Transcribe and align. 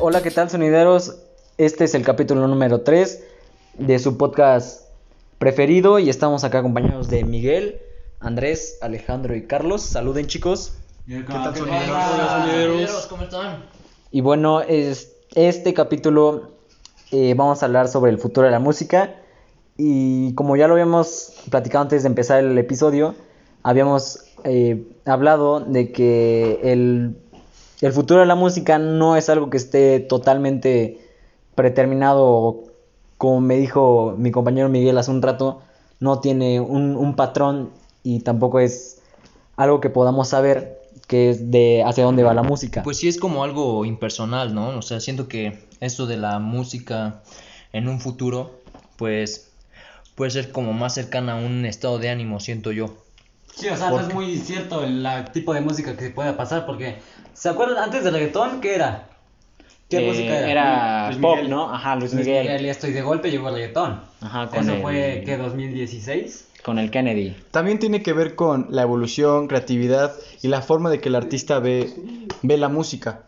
hola, 0.00 0.22
¿qué 0.22 0.30
tal 0.30 0.48
sonideros? 0.50 1.16
Este 1.56 1.84
es 1.84 1.94
el 1.94 2.04
capítulo 2.04 2.46
número 2.46 2.82
3 2.82 3.24
de 3.78 3.98
su 3.98 4.16
podcast 4.16 4.88
preferido 5.38 5.98
y 5.98 6.08
estamos 6.08 6.44
acá 6.44 6.58
acompañados 6.58 7.08
de 7.08 7.24
Miguel, 7.24 7.80
Andrés, 8.20 8.78
Alejandro 8.80 9.34
y 9.34 9.46
Carlos. 9.46 9.82
Saluden 9.82 10.26
chicos. 10.26 10.74
¿Qué 11.06 11.22
tal, 11.22 11.52
¿Qué 11.52 11.60
sonideros? 11.60 11.88
Hola, 11.88 12.28
sonideros? 12.28 12.74
sonideros. 12.74 13.06
¿Cómo 13.06 13.22
están? 13.24 13.64
Y 14.10 14.20
bueno, 14.20 14.60
es, 14.60 15.16
este 15.34 15.74
capítulo 15.74 16.52
eh, 17.10 17.34
vamos 17.36 17.62
a 17.62 17.66
hablar 17.66 17.88
sobre 17.88 18.12
el 18.12 18.18
futuro 18.18 18.46
de 18.46 18.52
la 18.52 18.60
música 18.60 19.16
y 19.76 20.34
como 20.34 20.56
ya 20.56 20.68
lo 20.68 20.74
habíamos 20.74 21.32
platicado 21.50 21.82
antes 21.82 22.02
de 22.02 22.08
empezar 22.08 22.44
el 22.44 22.56
episodio, 22.58 23.14
habíamos 23.62 24.24
eh, 24.44 24.86
hablado 25.04 25.60
de 25.60 25.92
que 25.92 26.60
el, 26.62 27.16
el 27.80 27.92
futuro 27.92 28.20
de 28.20 28.26
la 28.26 28.34
música 28.34 28.78
no 28.78 29.16
es 29.16 29.28
algo 29.28 29.50
que 29.50 29.56
esté 29.56 30.00
totalmente 30.00 30.98
preterminado, 31.54 32.64
como 33.16 33.40
me 33.40 33.56
dijo 33.56 34.14
mi 34.16 34.30
compañero 34.30 34.68
Miguel 34.68 34.98
hace 34.98 35.10
un 35.10 35.22
rato, 35.22 35.60
no 36.00 36.20
tiene 36.20 36.60
un, 36.60 36.96
un 36.96 37.16
patrón 37.16 37.70
y 38.02 38.20
tampoco 38.20 38.60
es 38.60 39.02
algo 39.56 39.80
que 39.80 39.90
podamos 39.90 40.28
saber 40.28 40.78
que 41.06 41.30
es 41.30 41.50
de 41.50 41.82
hacia 41.84 42.04
dónde 42.04 42.22
va 42.22 42.34
la 42.34 42.42
música. 42.42 42.82
Pues 42.82 42.98
sí 42.98 43.08
es 43.08 43.18
como 43.18 43.42
algo 43.42 43.84
impersonal, 43.84 44.54
¿no? 44.54 44.76
O 44.78 44.82
sea, 44.82 45.00
siento 45.00 45.26
que 45.26 45.58
esto 45.80 46.06
de 46.06 46.16
la 46.16 46.38
música 46.38 47.22
en 47.72 47.88
un 47.88 48.00
futuro, 48.00 48.60
pues 48.96 49.50
puede 50.14 50.30
ser 50.30 50.52
como 50.52 50.72
más 50.72 50.94
cercana 50.94 51.32
a 51.32 51.36
un 51.36 51.64
estado 51.64 51.98
de 51.98 52.10
ánimo, 52.10 52.40
siento 52.40 52.72
yo. 52.72 52.94
Sí, 53.58 53.68
o 53.68 53.76
sea, 53.76 53.90
no 53.90 54.00
es 54.00 54.12
muy 54.14 54.36
cierto 54.38 54.84
el 54.84 55.02
la- 55.02 55.24
tipo 55.24 55.52
de 55.54 55.60
música 55.60 55.96
que 55.96 56.10
pueda 56.10 56.36
pasar 56.36 56.64
porque... 56.66 56.96
¿Se 57.34 57.48
acuerdan 57.48 57.78
antes 57.84 58.02
del 58.04 58.14
reggaetón? 58.14 58.60
¿Qué 58.60 58.74
era? 58.74 59.08
¿Qué 59.88 59.98
Eh, 59.98 60.06
música 60.08 60.38
era? 60.38 60.50
Era 60.50 61.06
Luis 61.08 61.18
pop, 61.20 61.36
Miguel. 61.36 61.50
¿no? 61.50 61.72
Ajá, 61.72 61.96
Luis 61.96 62.12
Luis 62.12 62.26
Miguel. 62.26 62.42
Miguel 62.44 62.66
y 62.66 62.68
esto 62.68 62.86
y 62.88 62.92
de 62.92 63.02
golpe 63.02 63.30
llegó 63.30 63.48
el 63.48 63.54
reggaetón. 63.54 64.00
Ajá, 64.20 64.48
con 64.48 64.60
Eso 64.60 64.74
el- 64.74 64.82
fue, 64.82 65.22
¿qué? 65.24 65.38
¿2016? 65.38 66.44
Con 66.64 66.78
el 66.78 66.90
Kennedy. 66.90 67.36
También 67.52 67.78
tiene 67.78 68.02
que 68.02 68.12
ver 68.12 68.34
con 68.34 68.66
la 68.70 68.82
evolución, 68.82 69.46
creatividad 69.46 70.12
y 70.42 70.48
la 70.48 70.60
forma 70.62 70.90
de 70.90 71.00
que 71.00 71.08
el 71.08 71.14
artista 71.14 71.58
ve, 71.60 71.90
ve 72.42 72.56
la 72.58 72.68
música. 72.68 73.22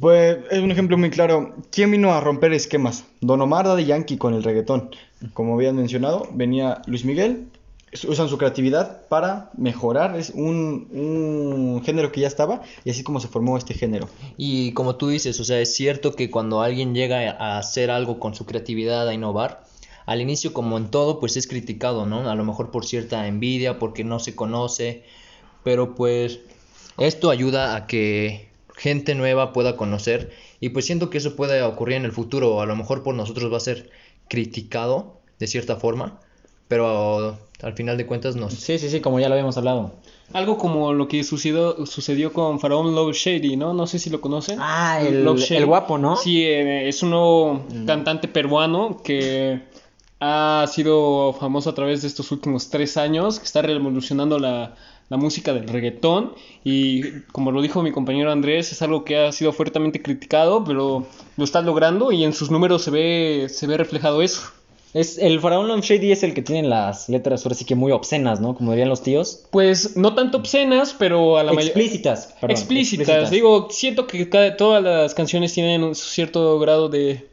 Pues 0.00 0.36
es 0.50 0.58
un 0.60 0.70
ejemplo 0.70 0.98
muy 0.98 1.08
claro. 1.10 1.54
¿Quién 1.72 1.90
vino 1.90 2.12
a 2.12 2.20
romper 2.20 2.52
esquemas? 2.52 3.04
Don 3.22 3.40
Omar 3.40 3.66
de 3.68 3.84
Yankee 3.86 4.18
con 4.18 4.34
el 4.34 4.42
reggaetón. 4.44 4.90
Como 5.32 5.54
habían 5.54 5.76
mencionado, 5.76 6.28
venía 6.32 6.82
Luis 6.86 7.04
Miguel. 7.06 7.48
Usan 8.06 8.28
su 8.28 8.36
creatividad 8.36 9.06
para 9.08 9.50
mejorar 9.56 10.16
es 10.18 10.30
un, 10.30 10.88
un 10.92 11.82
género 11.84 12.12
que 12.12 12.20
ya 12.20 12.26
estaba 12.26 12.62
y 12.84 12.90
así 12.90 13.02
como 13.02 13.20
se 13.20 13.28
formó 13.28 13.56
este 13.56 13.74
género. 13.74 14.08
Y 14.36 14.72
como 14.72 14.96
tú 14.96 15.08
dices, 15.08 15.40
o 15.40 15.44
sea, 15.44 15.60
es 15.60 15.74
cierto 15.74 16.14
que 16.14 16.30
cuando 16.30 16.60
alguien 16.60 16.94
llega 16.94 17.30
a 17.30 17.58
hacer 17.58 17.90
algo 17.90 18.20
con 18.20 18.34
su 18.34 18.44
creatividad, 18.46 19.08
a 19.08 19.14
innovar, 19.14 19.64
al 20.06 20.20
inicio 20.20 20.52
como 20.52 20.78
en 20.78 20.90
todo, 20.90 21.20
pues 21.20 21.36
es 21.36 21.46
criticado, 21.46 22.06
¿no? 22.06 22.30
A 22.30 22.34
lo 22.34 22.44
mejor 22.44 22.70
por 22.70 22.86
cierta 22.86 23.26
envidia, 23.26 23.78
porque 23.78 24.04
no 24.04 24.18
se 24.18 24.34
conoce, 24.34 25.04
pero 25.64 25.94
pues 25.94 26.40
esto 26.98 27.30
ayuda 27.30 27.76
a 27.76 27.86
que 27.86 28.48
gente 28.74 29.14
nueva 29.14 29.52
pueda 29.52 29.76
conocer 29.76 30.32
y 30.60 30.70
pues 30.70 30.86
siento 30.86 31.10
que 31.10 31.18
eso 31.18 31.36
puede 31.36 31.62
ocurrir 31.62 31.96
en 31.96 32.04
el 32.04 32.12
futuro, 32.12 32.60
a 32.60 32.66
lo 32.66 32.74
mejor 32.74 33.02
por 33.02 33.14
nosotros 33.14 33.52
va 33.52 33.58
a 33.58 33.60
ser 33.60 33.90
criticado 34.28 35.20
de 35.38 35.46
cierta 35.46 35.76
forma, 35.76 36.20
pero 36.68 37.36
al 37.62 37.72
final 37.74 37.96
de 37.96 38.06
cuentas 38.06 38.36
nos... 38.36 38.54
Sí, 38.54 38.78
sí, 38.78 38.88
sí, 38.88 39.00
como 39.00 39.18
ya 39.18 39.28
lo 39.28 39.34
habíamos 39.34 39.56
hablado. 39.56 39.92
Algo 40.32 40.58
como 40.58 40.92
lo 40.92 41.08
que 41.08 41.24
sucedió, 41.24 41.86
sucedió 41.86 42.32
con 42.32 42.60
Faraón 42.60 42.94
Love 42.94 43.16
Shady, 43.16 43.56
¿no? 43.56 43.72
No 43.72 43.86
sé 43.86 43.98
si 43.98 44.10
lo 44.10 44.20
conocen. 44.20 44.58
Ah, 44.60 45.00
el, 45.00 45.24
Love 45.24 45.40
Shady. 45.40 45.56
el 45.56 45.66
guapo, 45.66 45.96
¿no? 45.96 46.16
Sí, 46.16 46.44
eh, 46.44 46.88
es 46.88 47.02
un 47.02 47.10
nuevo 47.10 47.64
cantante 47.86 48.28
peruano 48.28 49.00
que 49.02 49.62
ha 50.20 50.66
sido 50.68 51.32
famoso 51.32 51.70
a 51.70 51.74
través 51.74 52.02
de 52.02 52.08
estos 52.08 52.30
últimos 52.30 52.68
tres 52.68 52.96
años, 52.96 53.38
que 53.38 53.46
está 53.46 53.62
revolucionando 53.62 54.38
la, 54.38 54.74
la 55.08 55.16
música 55.16 55.54
del 55.54 55.68
reggaetón 55.68 56.34
y 56.64 57.20
como 57.32 57.50
lo 57.50 57.62
dijo 57.62 57.82
mi 57.82 57.92
compañero 57.92 58.30
Andrés, 58.30 58.72
es 58.72 58.82
algo 58.82 59.04
que 59.04 59.16
ha 59.16 59.32
sido 59.32 59.52
fuertemente 59.52 60.02
criticado, 60.02 60.64
pero 60.64 61.06
lo 61.36 61.44
está 61.44 61.62
logrando 61.62 62.12
y 62.12 62.24
en 62.24 62.32
sus 62.32 62.50
números 62.50 62.82
se 62.82 62.90
ve, 62.90 63.46
se 63.48 63.66
ve 63.66 63.76
reflejado 63.76 64.22
eso. 64.22 64.42
Es, 64.94 65.18
el 65.18 65.38
Faraón 65.40 65.68
Love 65.68 65.84
Shady 65.84 66.12
es 66.12 66.22
el 66.22 66.32
que 66.34 66.40
tiene 66.42 66.66
las 66.66 67.08
letras 67.08 67.44
ahora 67.44 67.54
sí 67.54 67.64
que 67.66 67.74
muy 67.74 67.92
obscenas, 67.92 68.40
¿no? 68.40 68.54
Como 68.54 68.70
dirían 68.72 68.88
los 68.88 69.02
tíos. 69.02 69.44
Pues 69.50 69.96
no 69.96 70.14
tanto 70.14 70.38
obscenas, 70.38 70.94
pero 70.98 71.36
a 71.36 71.44
la 71.44 71.52
mayoría... 71.52 71.74
Explícitas. 71.74 72.34
perdón, 72.40 72.50
explícitas. 72.50 73.30
Digo, 73.30 73.68
siento 73.70 74.06
que 74.06 74.28
cada- 74.30 74.56
todas 74.56 74.82
las 74.82 75.14
canciones 75.14 75.52
tienen 75.52 75.82
un 75.84 75.94
cierto 75.94 76.58
grado 76.58 76.88
de, 76.88 77.28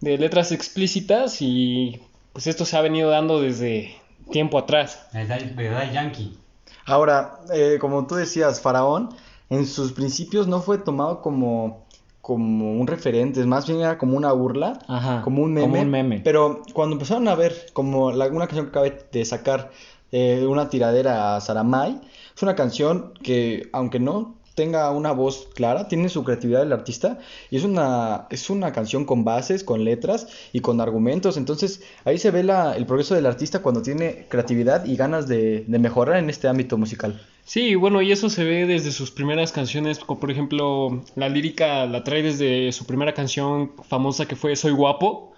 de 0.00 0.18
letras 0.18 0.50
explícitas 0.52 1.40
y 1.40 2.00
pues 2.32 2.46
esto 2.48 2.64
se 2.64 2.76
ha 2.76 2.80
venido 2.80 3.08
dando 3.08 3.40
desde 3.40 3.94
tiempo 4.32 4.58
atrás. 4.58 5.06
¿Verdad, 5.12 5.40
verdad 5.54 5.92
Yankee? 5.92 6.36
Ahora, 6.84 7.40
eh, 7.54 7.78
como 7.80 8.06
tú 8.06 8.16
decías, 8.16 8.60
Faraón, 8.60 9.10
en 9.48 9.66
sus 9.66 9.92
principios 9.92 10.48
no 10.48 10.60
fue 10.60 10.78
tomado 10.78 11.22
como, 11.22 11.85
como 12.26 12.72
un 12.72 12.88
referente, 12.88 13.46
más 13.46 13.68
bien 13.68 13.78
era 13.78 13.98
como 13.98 14.16
una 14.16 14.32
burla, 14.32 14.80
Ajá, 14.88 15.22
como 15.22 15.44
un 15.44 15.52
meme. 15.52 15.68
como 15.68 15.80
un 15.80 15.88
meme. 15.88 16.20
Pero 16.24 16.62
cuando 16.72 16.94
empezaron 16.94 17.28
a 17.28 17.36
ver, 17.36 17.66
como 17.72 18.10
la, 18.10 18.26
una 18.26 18.48
canción 18.48 18.64
que 18.66 18.70
acabé 18.70 18.98
de 19.12 19.24
sacar, 19.24 19.70
eh, 20.10 20.44
una 20.44 20.68
tiradera 20.68 21.36
a 21.36 21.40
Saramay, 21.40 22.00
es 22.34 22.42
una 22.42 22.56
canción 22.56 23.12
que, 23.22 23.68
aunque 23.72 24.00
no 24.00 24.34
tenga 24.56 24.90
una 24.90 25.12
voz 25.12 25.48
clara, 25.54 25.86
tiene 25.86 26.08
su 26.08 26.24
creatividad 26.24 26.62
el 26.62 26.72
artista 26.72 27.18
y 27.50 27.58
es 27.58 27.62
una, 27.62 28.26
es 28.30 28.50
una 28.50 28.72
canción 28.72 29.04
con 29.04 29.22
bases, 29.22 29.62
con 29.62 29.84
letras 29.84 30.26
y 30.52 30.60
con 30.60 30.80
argumentos. 30.80 31.36
Entonces 31.36 31.82
ahí 32.04 32.18
se 32.18 32.32
ve 32.32 32.42
la, 32.42 32.74
el 32.76 32.86
progreso 32.86 33.14
del 33.14 33.26
artista 33.26 33.60
cuando 33.60 33.82
tiene 33.82 34.26
creatividad 34.28 34.86
y 34.86 34.96
ganas 34.96 35.28
de, 35.28 35.64
de 35.66 35.78
mejorar 35.78 36.16
en 36.16 36.30
este 36.30 36.48
ámbito 36.48 36.78
musical. 36.78 37.20
Sí, 37.44 37.76
bueno, 37.76 38.02
y 38.02 38.10
eso 38.10 38.28
se 38.28 38.42
ve 38.42 38.66
desde 38.66 38.90
sus 38.90 39.12
primeras 39.12 39.52
canciones, 39.52 40.00
como 40.00 40.18
por 40.18 40.32
ejemplo 40.32 41.04
la 41.14 41.28
lírica 41.28 41.86
la 41.86 42.02
trae 42.02 42.22
desde 42.22 42.72
su 42.72 42.86
primera 42.86 43.14
canción 43.14 43.72
famosa 43.88 44.26
que 44.26 44.34
fue 44.34 44.56
Soy 44.56 44.72
guapo 44.72 45.32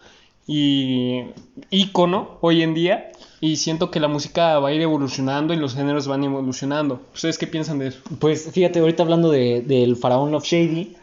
y 0.47 1.25
ícono 1.71 2.39
hoy 2.41 2.63
en 2.63 2.73
día. 2.73 3.13
Y 3.41 3.57
siento 3.57 3.91
que 3.91 4.01
la 4.01 4.09
música 4.09 4.59
va 4.59 4.71
a 4.71 4.73
ir 4.73 4.81
evolucionando 4.81 5.55
y 5.55 5.57
los 5.57 5.75
géneros 5.75 6.09
van 6.09 6.25
evolucionando. 6.25 7.01
¿Ustedes 7.15 7.39
qué 7.39 7.47
piensan 7.47 7.79
de 7.79 7.89
eso? 7.89 8.01
Pues 8.19 8.51
fíjate, 8.51 8.81
ahorita 8.81 9.05
hablando 9.05 9.31
de, 9.31 9.63
del 9.63 9.97
Faraón 9.97 10.33
Love 10.33 10.45
Shady, 10.45 10.97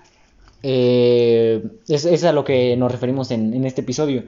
eh, 0.63 1.63
es, 1.88 2.03
es 2.06 2.24
a 2.25 2.34
lo 2.34 2.44
que 2.44 2.75
nos 2.75 2.91
referimos 2.91 3.31
en, 3.31 3.53
en 3.53 3.66
este 3.66 3.81
episodio. 3.81 4.24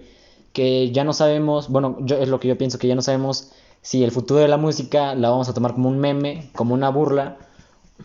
Que 0.54 0.92
ya 0.92 1.04
no 1.04 1.12
sabemos, 1.12 1.68
bueno, 1.70 1.98
yo, 2.02 2.18
es 2.18 2.30
lo 2.30 2.40
que 2.40 2.48
yo 2.48 2.58
pienso, 2.58 2.80
que 2.80 2.88
ya 2.88 2.96
no 2.96 3.02
sabemos 3.02 3.52
si 3.82 4.04
el 4.04 4.12
futuro 4.12 4.40
de 4.40 4.48
la 4.48 4.58
música 4.58 5.14
la 5.14 5.30
vamos 5.30 5.50
a 5.50 5.54
tomar 5.54 5.74
como 5.74 5.90
un 5.90 6.00
meme, 6.00 6.50
como 6.56 6.74
una 6.74 6.90
burla, 6.90 7.38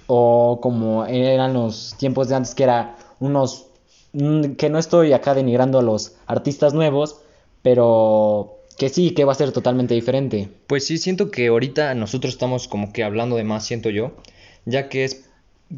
o 0.07 0.59
como 0.61 1.07
eran 1.07 1.55
los 1.55 1.95
tiempos 1.99 2.29
de 2.29 2.35
antes, 2.35 2.55
que 2.55 2.65
era 2.65 2.97
unos... 3.21 3.67
mm, 4.13 4.53
que 4.55 4.69
no 4.69 4.79
estoy 4.79 5.13
acá 5.13 5.35
denigrando 5.35 5.79
a 5.79 5.83
los 5.83 6.17
artistas 6.27 6.75
nuevos, 6.75 7.21
pero 7.63 8.62
que 8.77 8.89
sí, 8.89 9.13
que 9.13 9.25
va 9.25 9.33
a 9.33 9.37
ser 9.37 9.53
totalmente 9.53 9.95
diferente. 9.95 10.49
Pues 10.67 10.87
sí, 10.87 10.99
siento 10.99 11.31
que 11.31 11.49
ahorita 11.49 11.95
nosotros 11.95 12.35
estamos 12.35 12.69
como 12.69 12.93
que 12.93 13.05
hablando 13.05 13.37
de 13.37 13.45
más, 13.45 13.67
siento 13.67 13.91
yo, 13.91 14.17
ya 14.65 14.89
que 14.89 15.05
es, 15.05 15.25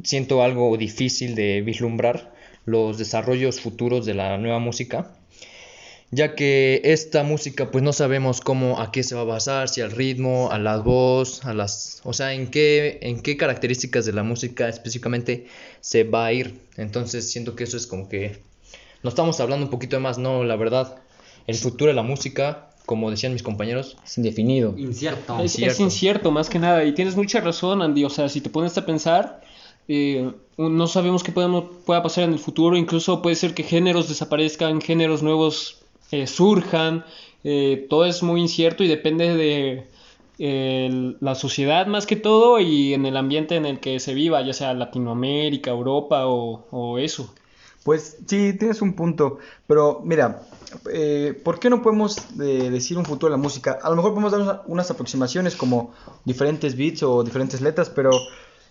siento 0.03 0.43
algo 0.43 0.77
difícil 0.77 1.35
de 1.35 1.61
vislumbrar 1.63 2.33
los 2.65 2.99
desarrollos 2.99 3.61
futuros 3.61 4.07
de 4.07 4.15
la 4.15 4.39
nueva 4.39 4.59
música, 4.59 5.15
ya 6.11 6.35
que 6.35 6.81
esta 6.85 7.25
música 7.25 7.71
pues 7.71 7.83
no 7.83 7.93
sabemos 7.93 8.41
cómo, 8.41 8.81
a 8.81 8.93
qué 8.93 9.03
se 9.03 9.15
va 9.15 9.23
a 9.23 9.25
basar, 9.25 9.69
si 9.69 9.81
al 9.81 9.91
ritmo, 9.91 10.51
a 10.53 10.59
la 10.59 10.77
voz, 10.79 11.45
a 11.45 11.53
las, 11.55 12.01
o 12.05 12.13
sea, 12.13 12.33
en 12.35 12.47
qué, 12.49 12.99
en 13.03 13.21
qué 13.21 13.37
características 13.37 14.07
de 14.07 14.13
la 14.13 14.23
música 14.23 14.69
específicamente 14.69 15.47
se 15.81 16.05
va 16.05 16.27
a 16.27 16.33
ir. 16.33 16.61
Entonces 16.77 17.31
siento 17.31 17.57
que 17.57 17.65
eso 17.65 17.77
es 17.77 17.87
como 17.87 18.09
que 18.09 18.39
no 19.03 19.11
estamos 19.11 19.41
hablando 19.41 19.67
un 19.67 19.71
poquito 19.71 19.97
de 19.97 20.01
más, 20.01 20.19
no, 20.19 20.45
la 20.45 20.57
verdad, 20.57 20.97
el 21.47 21.57
futuro 21.57 21.91
de 21.91 21.95
la 21.95 22.03
música, 22.03 22.71
como 22.87 23.11
decían 23.11 23.33
mis 23.33 23.43
compañeros, 23.43 23.97
Es 24.05 24.19
indefinido. 24.19 24.75
Incierto. 24.77 25.39
Es, 25.39 25.45
es 25.47 25.53
Cierto. 25.53 25.83
incierto, 25.83 26.31
más 26.31 26.51
que 26.51 26.59
nada. 26.59 26.85
Y 26.85 26.93
tienes 26.93 27.17
mucha 27.17 27.41
razón, 27.41 27.81
Andy. 27.83 28.05
O 28.05 28.11
sea, 28.11 28.29
si 28.29 28.41
te 28.41 28.51
pones 28.51 28.77
a 28.79 28.85
pensar, 28.85 29.41
eh, 29.89 30.31
no 30.59 30.87
sabemos 30.87 31.23
qué 31.23 31.33
podemos, 31.33 31.65
pueda 31.87 32.03
pasar 32.03 32.25
en 32.25 32.33
el 32.33 32.39
futuro. 32.39 32.77
Incluso 32.77 33.23
puede 33.23 33.37
ser 33.37 33.55
que 33.55 33.63
géneros 33.63 34.09
desaparezcan, 34.09 34.81
géneros 34.81 35.23
nuevos 35.23 35.79
eh, 36.11 36.27
surjan. 36.27 37.05
eh, 37.43 37.87
todo 37.91 38.05
es 38.07 38.23
muy 38.23 38.41
incierto 38.41 38.85
y 38.85 38.89
depende 38.89 39.35
de 39.37 39.87
eh, 40.39 41.15
la 41.21 41.35
sociedad 41.35 41.87
más 41.87 42.07
que 42.07 42.17
todo 42.17 42.59
y 42.61 42.93
en 42.95 43.07
el 43.07 43.17
ambiente 43.17 43.57
en 43.57 43.67
el 43.67 43.81
que 43.81 44.01
se 44.01 44.15
viva, 44.15 44.43
ya 44.43 44.53
sea 44.53 44.75
Latinoamérica, 44.75 45.71
Europa 45.71 46.27
o, 46.27 46.67
o 46.71 46.99
eso. 46.99 47.33
Pues 47.85 48.17
sí, 48.27 48.55
tienes 48.55 48.81
un 48.81 48.95
punto, 48.95 49.39
pero 49.67 50.01
mira, 50.03 50.41
eh, 50.91 51.39
¿por 51.45 51.59
qué 51.61 51.69
no 51.69 51.83
podemos 51.83 52.17
eh, 52.41 52.71
decir 52.71 52.97
un 52.97 53.05
futuro 53.05 53.31
de 53.31 53.37
la 53.37 53.43
música? 53.43 53.79
A 53.83 53.91
lo 53.91 53.97
mejor 53.97 54.13
podemos 54.13 54.33
dar 54.33 54.63
unas, 54.67 54.91
aproximaciones 54.91 55.55
como 55.55 55.93
diferentes 56.25 56.77
beats 56.77 57.03
o 57.03 57.23
diferentes 57.23 57.61
letras, 57.61 57.91
pero 57.91 58.11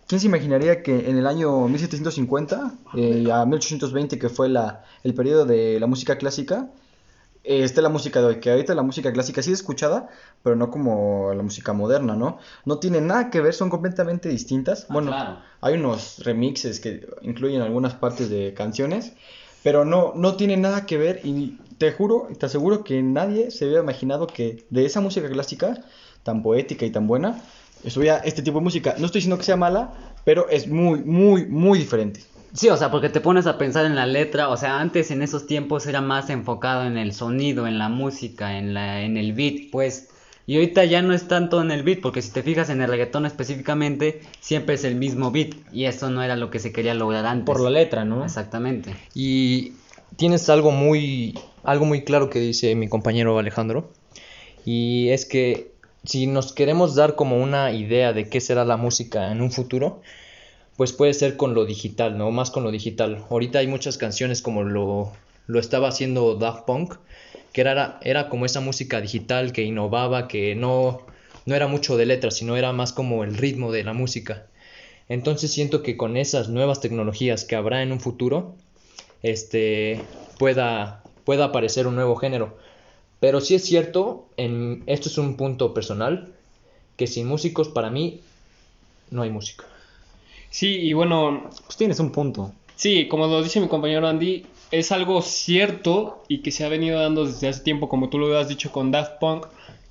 ¿quién 0.08 0.20
se 0.20 0.26
imaginaría 0.26 0.82
que 0.82 1.12
en 1.12 1.18
el 1.20 1.28
año 1.28 1.68
1750 1.68 2.74
eh, 2.96 3.32
a 3.32 3.46
1820, 3.46 4.18
que 4.18 4.30
fue 4.30 4.50
la, 4.50 4.84
el 5.04 5.14
periodo 5.14 5.46
de 5.46 5.80
la 5.80 5.86
música 5.86 6.18
clásica, 6.18 6.72
eh, 7.44 7.64
esté 7.64 7.82
la 7.82 7.90
música 7.90 8.20
de 8.22 8.28
hoy? 8.28 8.40
Que 8.40 8.52
ahorita 8.52 8.74
la 8.76 8.84
música 8.84 9.12
clásica 9.12 9.42
sí 9.42 9.52
es 9.52 9.60
escuchada, 9.60 10.10
pero 10.44 10.56
no 10.56 10.72
como 10.72 11.34
la 11.34 11.44
música 11.44 11.74
moderna, 11.74 12.16
¿no? 12.16 12.38
No 12.66 12.80
tiene 12.80 13.02
nada 13.02 13.30
que 13.30 13.42
ver, 13.42 13.54
son 13.54 13.70
completamente 13.70 14.30
distintas. 14.30 14.86
Ah, 14.90 14.94
bueno, 14.94 15.12
claro. 15.12 15.40
hay 15.62 15.76
unos 15.76 16.20
remixes 16.24 16.80
que 16.80 17.08
incluyen 17.22 17.62
algunas 17.62 17.96
partes 17.96 18.30
de 18.30 18.54
canciones, 18.54 19.14
pero 19.64 19.86
no, 19.86 20.14
no 20.16 20.36
tiene 20.36 20.58
nada 20.58 20.86
que 20.86 20.98
ver 20.98 21.22
y 21.24 21.58
te 21.78 21.92
juro, 21.92 22.28
te 22.38 22.46
aseguro 22.46 22.84
que 22.84 23.02
nadie 23.02 23.52
se 23.52 23.66
había 23.66 23.80
imaginado 23.80 24.28
que 24.28 24.66
de 24.70 24.86
esa 24.86 25.02
música 25.02 25.30
clásica 25.30 25.84
tan 26.24 26.42
poética 26.42 26.86
y 26.86 26.90
tan 26.90 27.08
buena, 27.08 27.42
estuviera 27.84 28.18
este 28.20 28.42
tipo 28.42 28.60
de 28.60 28.64
música. 28.64 28.96
No 28.98 29.06
estoy 29.06 29.20
diciendo 29.20 29.38
que 29.38 29.44
sea 29.44 29.58
mala, 29.58 29.94
pero 30.24 30.50
es 30.50 30.68
muy, 30.68 31.04
muy, 31.04 31.46
muy 31.46 31.78
diferente. 31.80 32.22
Sí, 32.54 32.70
o 32.70 32.78
sea, 32.78 32.92
porque 32.92 33.10
te 33.10 33.20
pones 33.20 33.48
a 33.48 33.58
pensar 33.58 33.86
en 33.86 33.96
la 33.96 34.06
letra, 34.06 34.50
o 34.50 34.58
sea, 34.58 34.80
antes 34.80 35.10
en 35.10 35.24
esos 35.24 35.48
tiempos 35.48 35.88
era 35.88 36.02
más 36.02 36.30
enfocado 36.30 36.86
en 36.86 36.98
el 36.98 37.14
sonido, 37.14 37.66
en 37.66 37.80
la 37.80 37.90
música, 37.90 38.58
en 38.60 38.76
la, 38.76 39.02
en 39.02 39.18
el 39.18 39.34
beat, 39.34 39.72
pues, 39.72 40.10
y 40.46 40.56
ahorita 40.56 40.86
ya 40.86 41.02
no 41.02 41.14
es 41.14 41.28
tanto 41.28 41.62
en 41.62 41.72
el 41.72 41.82
beat, 41.82 42.02
porque 42.02 42.22
si 42.22 42.32
te 42.32 42.44
fijas 42.44 42.70
en 42.70 42.82
el 42.82 42.90
reggaetón 42.90 43.26
específicamente, 43.26 44.22
siempre 44.40 44.76
es 44.76 44.84
el 44.84 44.96
mismo 44.96 45.32
beat, 45.32 45.56
y 45.72 45.86
eso 45.86 46.12
no 46.12 46.22
era 46.22 46.36
lo 46.36 46.52
que 46.52 46.60
se 46.60 46.72
quería 46.72 46.94
lograr 46.94 47.26
antes. 47.26 47.46
Por 47.46 47.62
la 47.62 47.72
letra, 47.72 48.06
¿no? 48.06 48.24
Exactamente. 48.24 48.94
Y 49.16 49.74
tienes 50.16 50.48
algo 50.50 50.72
muy, 50.72 51.40
algo 51.64 51.86
muy 51.86 52.04
claro 52.04 52.30
que 52.30 52.40
dice 52.40 52.76
mi 52.76 52.88
compañero 52.88 53.40
Alejandro. 53.40 53.92
Y 54.66 55.10
es 55.10 55.26
que 55.26 55.72
si 56.04 56.28
nos 56.28 56.54
queremos 56.54 56.96
dar 56.96 57.16
como 57.16 57.42
una 57.42 57.72
idea 57.72 58.14
de 58.14 58.30
qué 58.30 58.42
será 58.42 58.66
la 58.66 58.78
música 58.78 59.32
en 59.32 59.42
un 59.42 59.52
futuro, 59.52 60.02
pues 60.78 60.94
puede 60.94 61.14
ser 61.14 61.38
con 61.38 61.54
lo 61.54 61.66
digital, 61.66 62.18
¿no? 62.18 62.32
Más 62.32 62.52
con 62.52 62.64
lo 62.64 62.72
digital. 62.72 63.24
Ahorita 63.30 63.60
hay 63.60 63.68
muchas 63.68 63.98
canciones 63.98 64.42
como 64.42 64.64
lo, 64.64 65.12
lo 65.48 65.60
estaba 65.60 65.88
haciendo 65.88 66.36
Daft 66.36 66.66
Punk, 66.66 66.96
que 67.52 67.62
era, 67.62 68.00
era 68.02 68.30
como 68.30 68.46
esa 68.46 68.60
música 68.60 69.00
digital 69.02 69.52
que 69.54 69.64
innovaba, 69.64 70.28
que 70.28 70.56
no, 70.56 71.02
no 71.46 71.56
era 71.56 71.68
mucho 71.68 71.98
de 71.98 72.06
letras, 72.06 72.36
sino 72.36 72.58
era 72.58 72.74
más 72.74 72.94
como 72.94 73.24
el 73.24 73.38
ritmo 73.38 73.72
de 73.72 73.84
la 73.84 73.94
música. 73.94 74.48
Entonces 75.10 75.52
siento 75.52 75.84
que 75.84 75.98
con 75.98 76.18
esas 76.18 76.50
nuevas 76.50 76.80
tecnologías 76.80 77.46
que 77.46 77.56
habrá 77.56 77.84
en 77.84 77.92
un 77.92 78.00
futuro, 78.00 78.56
este, 79.22 80.02
pueda, 80.40 81.04
pueda 81.24 81.46
aparecer 81.46 81.88
un 81.88 81.96
nuevo 81.96 82.16
género. 82.16 82.58
Pero 83.20 83.42
sí 83.42 83.56
es 83.56 83.64
cierto, 83.64 84.28
en, 84.38 84.84
esto 84.88 85.08
es 85.10 85.18
un 85.18 85.38
punto 85.38 85.74
personal, 85.74 86.34
que 86.98 87.08
sin 87.08 87.28
músicos 87.28 87.70
para 87.70 87.90
mí 87.90 88.22
no 89.12 89.22
hay 89.22 89.30
música. 89.30 89.66
Sí, 90.54 90.68
y 90.82 90.94
bueno, 90.94 91.50
Pues 91.66 91.78
tienes 91.78 92.00
un 92.00 92.12
punto. 92.12 92.52
Sí, 92.76 93.08
como 93.08 93.26
lo 93.26 93.42
dice 93.42 93.60
mi 93.60 93.68
compañero 93.68 94.08
Andy, 94.08 94.46
es 94.72 94.92
algo 94.92 95.22
cierto 95.24 96.24
y 96.28 96.44
que 96.44 96.52
se 96.52 96.64
ha 96.64 96.70
venido 96.70 97.00
dando 97.00 97.26
desde 97.26 97.48
hace 97.48 97.62
tiempo, 97.64 97.90
como 97.90 98.10
tú 98.10 98.20
lo 98.20 98.38
has 98.38 98.48
dicho 98.50 98.72
con 98.72 98.92
Daft 98.92 99.14
Punk, 99.20 99.48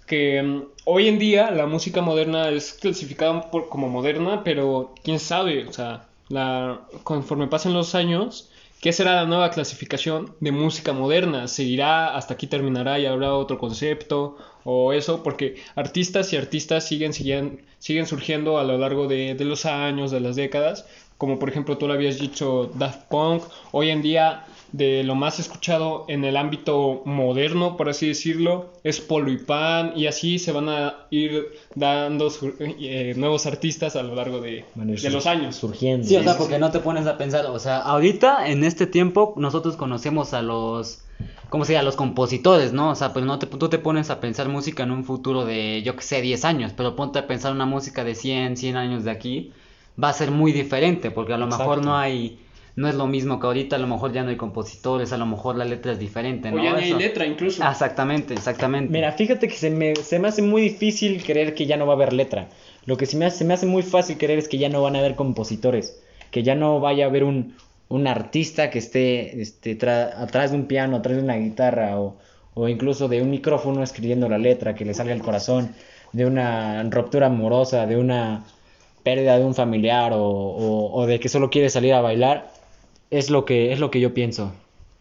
que 0.07 0.41
mm, 0.41 0.63
hoy 0.85 1.09
en 1.09 1.19
día 1.19 1.51
la 1.51 1.67
música 1.67 2.01
moderna 2.01 2.49
es 2.51 2.75
clasificada 2.75 3.51
por- 3.51 3.69
como 3.69 3.89
moderna, 3.89 4.43
pero 4.45 4.95
quién 5.03 5.19
sabe, 5.19 5.67
o 5.67 5.73
sea, 5.73 6.07
la, 6.29 6.83
conforme 7.03 7.49
pasen 7.49 7.73
los 7.75 7.97
años, 7.97 8.49
¿qué 8.81 8.93
será 8.93 9.17
la 9.17 9.27
nueva 9.27 9.51
clasificación 9.51 10.35
de 10.39 10.53
música 10.53 10.93
moderna? 10.93 11.49
¿Seguirá 11.49 12.15
hasta 12.17 12.35
aquí 12.35 12.47
terminará 12.47 13.01
y 13.01 13.07
habrá 13.07 13.35
otro 13.35 13.59
concepto 13.59 14.37
o 14.65 14.93
eso? 14.93 15.23
Porque 15.23 15.57
artistas 15.75 16.33
y 16.33 16.37
artistas 16.37 16.87
siguen, 16.87 17.13
siguen, 17.13 17.63
siguen 17.79 18.07
surgiendo 18.07 18.59
a 18.59 18.65
lo 18.65 18.79
largo 18.79 19.09
de, 19.09 19.35
de 19.35 19.45
los 19.45 19.67
años, 19.67 20.11
de 20.11 20.21
las 20.21 20.37
décadas, 20.37 20.87
como 21.19 21.39
por 21.39 21.49
ejemplo 21.49 21.79
tú 21.79 21.87
lo 21.87 21.95
habías 21.95 22.19
dicho 22.19 22.71
Daft 22.75 23.03
Punk, 23.09 23.43
hoy 23.71 23.91
en 23.91 24.03
día 24.03 24.45
de 24.73 25.05
lo 25.05 25.15
más 25.15 25.39
escuchado 25.39 26.07
en 26.09 26.25
el 26.25 26.37
ámbito 26.37 27.03
moderno, 27.05 27.77
por 27.77 27.91
así 27.91 28.09
decirlo, 28.09 28.71
es 28.85 29.01
Polo 29.01 29.31
y 29.31 29.37
Pan, 29.37 29.93
y 29.95 30.07
así 30.07 30.39
se 30.39 30.51
van 30.51 30.71
a 30.71 31.07
ir 31.11 31.47
dando 31.75 32.31
sur- 32.31 32.55
eh, 32.59 33.13
nuevos 33.17 33.45
artistas 33.45 33.97
a 33.97 34.03
lo 34.03 34.15
largo 34.15 34.41
de, 34.41 34.65
ir 34.75 35.01
de 35.01 35.11
los 35.11 35.27
años. 35.27 35.57
Surgiendo. 35.57 36.09
Sí, 36.09 36.17
o 36.17 36.23
sea, 36.23 36.39
porque 36.39 36.59
no 36.59 36.71
te 36.71 36.79
pones 36.81 37.07
a 37.07 37.19
pensar, 37.19 37.45
o 37.47 37.59
sea, 37.59 37.81
ahorita 37.81 38.49
en 38.49 38.65
este 38.65 38.87
tiempo 38.87 39.35
nosotros 39.37 39.77
conocemos 39.77 40.33
a 40.33 40.41
los, 40.41 41.03
¿cómo 41.53 41.67
se 41.67 41.75
llama? 41.75 41.83
A 41.83 41.85
los 41.85 41.97
compositores, 41.97 42.73
¿no? 42.73 42.89
O 42.93 42.95
sea, 42.95 43.13
pues 43.13 43.27
no 43.27 43.39
te, 43.39 43.47
tú 43.47 43.69
te 43.69 43.79
pones 43.79 44.09
a 44.09 44.21
pensar 44.21 44.49
música 44.49 44.85
en 44.85 44.91
un 44.91 45.05
futuro 45.05 45.45
de, 45.45 45.83
yo 45.83 45.95
que 45.97 46.03
sé, 46.03 46.23
10 46.23 46.47
años, 46.47 46.73
pero 46.75 46.97
ponte 46.97 47.19
a 47.19 47.27
pensar 47.27 47.53
una 47.53 47.67
música 47.67 48.05
de 48.05 48.15
100, 48.15 48.57
100 48.57 48.77
años 48.77 49.05
de 49.05 49.11
aquí, 49.11 49.53
va 50.03 50.09
a 50.09 50.15
ser 50.15 50.31
muy 50.31 50.53
diferente, 50.53 51.11
porque 51.11 51.35
a 51.35 51.37
lo 51.37 51.47
mejor 51.47 51.85
no 51.85 51.95
hay, 51.95 52.39
no 52.75 52.89
es 52.89 52.95
lo 52.95 53.07
mismo 53.07 53.39
que 53.39 53.47
ahorita, 53.49 53.77
a 53.77 53.79
lo 53.79 53.87
mejor 53.87 54.15
ya 54.15 54.23
no 54.23 54.31
hay 54.31 54.39
compositores, 54.39 55.13
a 55.13 55.19
lo 55.19 55.27
mejor 55.27 55.57
la 55.57 55.67
letra 55.67 55.93
es 55.93 55.99
diferente, 55.99 56.49
O 56.49 56.53
¿no? 56.53 56.65
ya 56.65 56.75
ni 56.75 56.85
hay 56.85 56.95
letra 56.95 57.27
incluso. 57.27 57.63
Exactamente, 57.69 58.33
exactamente. 58.33 58.91
Mira, 58.91 59.13
fíjate 59.13 59.47
que 59.47 59.57
se 59.57 59.69
me, 59.69 59.95
se 59.95 60.19
me 60.19 60.29
hace 60.29 60.41
muy 60.41 60.63
difícil 60.63 61.23
creer 61.23 61.55
que 61.55 61.67
ya 61.67 61.77
no 61.77 61.85
va 61.85 61.93
a 61.93 61.97
haber 61.97 62.15
letra. 62.15 62.49
Lo 62.87 62.97
que 62.97 63.05
se 63.05 63.19
me 63.19 63.27
hace, 63.27 63.37
se 63.37 63.45
me 63.45 63.53
hace 63.53 63.67
muy 63.67 63.83
fácil 63.83 64.17
creer 64.17 64.39
es 64.39 64.49
que 64.49 64.57
ya 64.57 64.71
no 64.71 64.81
van 64.81 64.97
a 64.97 65.01
haber 65.01 65.17
compositores. 65.17 66.03
Que 66.31 66.43
ya 66.43 66.55
no 66.55 66.81
vaya 66.81 67.05
a 67.05 67.09
haber 67.09 67.25
un, 67.25 67.57
un 67.95 68.07
artista 68.07 68.71
que 68.71 68.79
esté 68.79 69.41
este, 69.41 69.79
atrás 70.25 70.51
de 70.53 70.57
un 70.59 70.67
piano, 70.67 70.97
atrás 70.97 71.17
de 71.17 71.23
una 71.23 71.37
guitarra 71.37 72.01
o, 72.01 72.17
o 72.55 72.69
incluso 72.69 73.09
de 73.09 73.23
un 73.23 73.31
micrófono 73.31 73.83
escribiendo 73.83 74.29
la 74.29 74.39
letra, 74.39 74.75
que 74.75 74.85
le 74.85 74.95
salga 74.95 75.13
el 75.15 75.23
corazón, 75.23 75.75
de 76.13 76.27
una 76.27 76.83
ruptura 76.91 77.27
amorosa, 77.27 77.87
de 77.87 77.97
una 77.97 78.45
pérdida 79.03 79.39
de 79.39 79.45
un 79.45 79.55
familiar 79.55 80.13
o, 80.13 80.23
o- 80.25 80.93
o 80.95 81.07
de 81.07 81.19
que 81.21 81.29
solo 81.29 81.51
quiere 81.51 81.71
salir 81.71 81.93
a 81.95 82.01
bailar. 82.01 82.53
Es 83.11 83.31
lo 83.31 83.45
que, 83.45 83.73
es 83.73 83.79
lo 83.81 83.91
que 83.91 84.01
yo 84.01 84.15
pienso. 84.15 84.53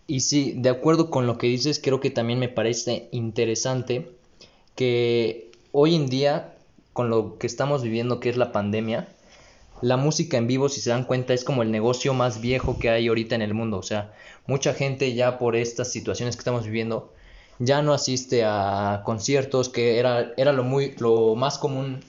Y 0.08 0.22
sí, 0.22 0.54
de 0.58 0.70
acuerdo 0.70 1.10
con 1.10 1.28
lo 1.28 1.38
que 1.38 1.48
dices, 1.48 1.80
creo 1.82 2.00
que 2.02 2.10
también 2.10 2.40
me 2.40 2.50
parece 2.50 3.08
interesante 3.12 4.10
que 4.76 5.52
hoy 5.72 5.96
en 5.96 6.08
día, 6.10 6.54
con 6.94 7.10
lo 7.10 7.38
que 7.38 7.48
estamos 7.48 7.84
viviendo, 7.84 8.20
que 8.20 8.30
es 8.30 8.38
la 8.38 8.52
pandemia, 8.52 9.08
la 9.82 9.98
música 9.98 10.38
en 10.38 10.48
vivo, 10.48 10.70
si 10.70 10.82
se 10.82 10.90
dan 10.90 11.06
cuenta, 11.06 11.34
es 11.34 11.44
como 11.44 11.64
el 11.64 11.72
negocio 11.72 12.14
más 12.14 12.42
viejo 12.42 12.78
que 12.80 12.90
hay 12.90 13.08
ahorita 13.08 13.36
en 13.36 13.42
el 13.42 13.54
mundo. 13.54 13.78
O 13.78 13.84
sea, 13.84 14.14
mucha 14.46 14.74
gente 14.74 15.14
ya 15.14 15.38
por 15.38 15.56
estas 15.56 15.92
situaciones 15.92 16.36
que 16.36 16.42
estamos 16.42 16.66
viviendo, 16.66 17.14
ya 17.60 17.82
no 17.82 17.94
asiste 17.94 18.44
a 18.44 19.02
conciertos, 19.06 19.70
que 19.70 20.00
era, 20.00 20.34
era 20.38 20.54
lo, 20.54 20.64
muy, 20.64 20.96
lo 21.00 21.36
más 21.36 21.58
común, 21.58 22.04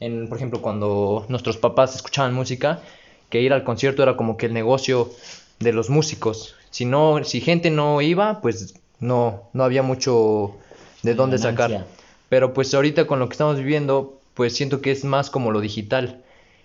en, 0.00 0.28
por 0.28 0.38
ejemplo, 0.38 0.62
cuando 0.62 1.26
nuestros 1.28 1.56
papás 1.56 1.96
escuchaban 1.96 2.34
música, 2.34 2.82
que 3.30 3.40
ir 3.40 3.52
al 3.52 3.64
concierto 3.64 4.02
era 4.02 4.16
como 4.16 4.36
que 4.36 4.46
el 4.46 4.54
negocio 4.54 5.10
de 5.58 5.72
los 5.72 5.90
músicos. 5.90 6.54
Si 6.70 6.84
no, 6.84 7.24
si 7.24 7.40
gente 7.40 7.70
no 7.70 8.00
iba, 8.00 8.40
pues 8.40 8.74
no, 9.00 9.48
no 9.52 9.64
había 9.64 9.82
mucho 9.82 10.56
de 11.02 11.14
dónde 11.14 11.38
sacar. 11.38 11.86
Pero 12.28 12.52
pues 12.52 12.72
ahorita 12.74 13.06
con 13.06 13.18
lo 13.18 13.28
que 13.28 13.32
estamos 13.32 13.56
viviendo, 13.56 14.18
pues 14.34 14.54
siento 14.54 14.80
que 14.80 14.90
es 14.90 15.04
más 15.04 15.30
como 15.30 15.50
lo 15.50 15.60
digital. 15.60 16.22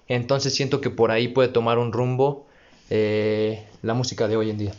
Entonces 0.08 0.54
siento 0.54 0.82
que 0.82 0.90
por 0.90 1.12
ahí 1.12 1.30
puede 1.30 1.50
tomar 1.50 1.78
un 1.78 1.92
rumbo 1.94 2.48
eh, 2.90 3.64
la 3.82 3.94
música 3.94 4.28
de 4.28 4.36
hoy 4.38 4.50
en 4.50 4.58
día. 4.58 4.74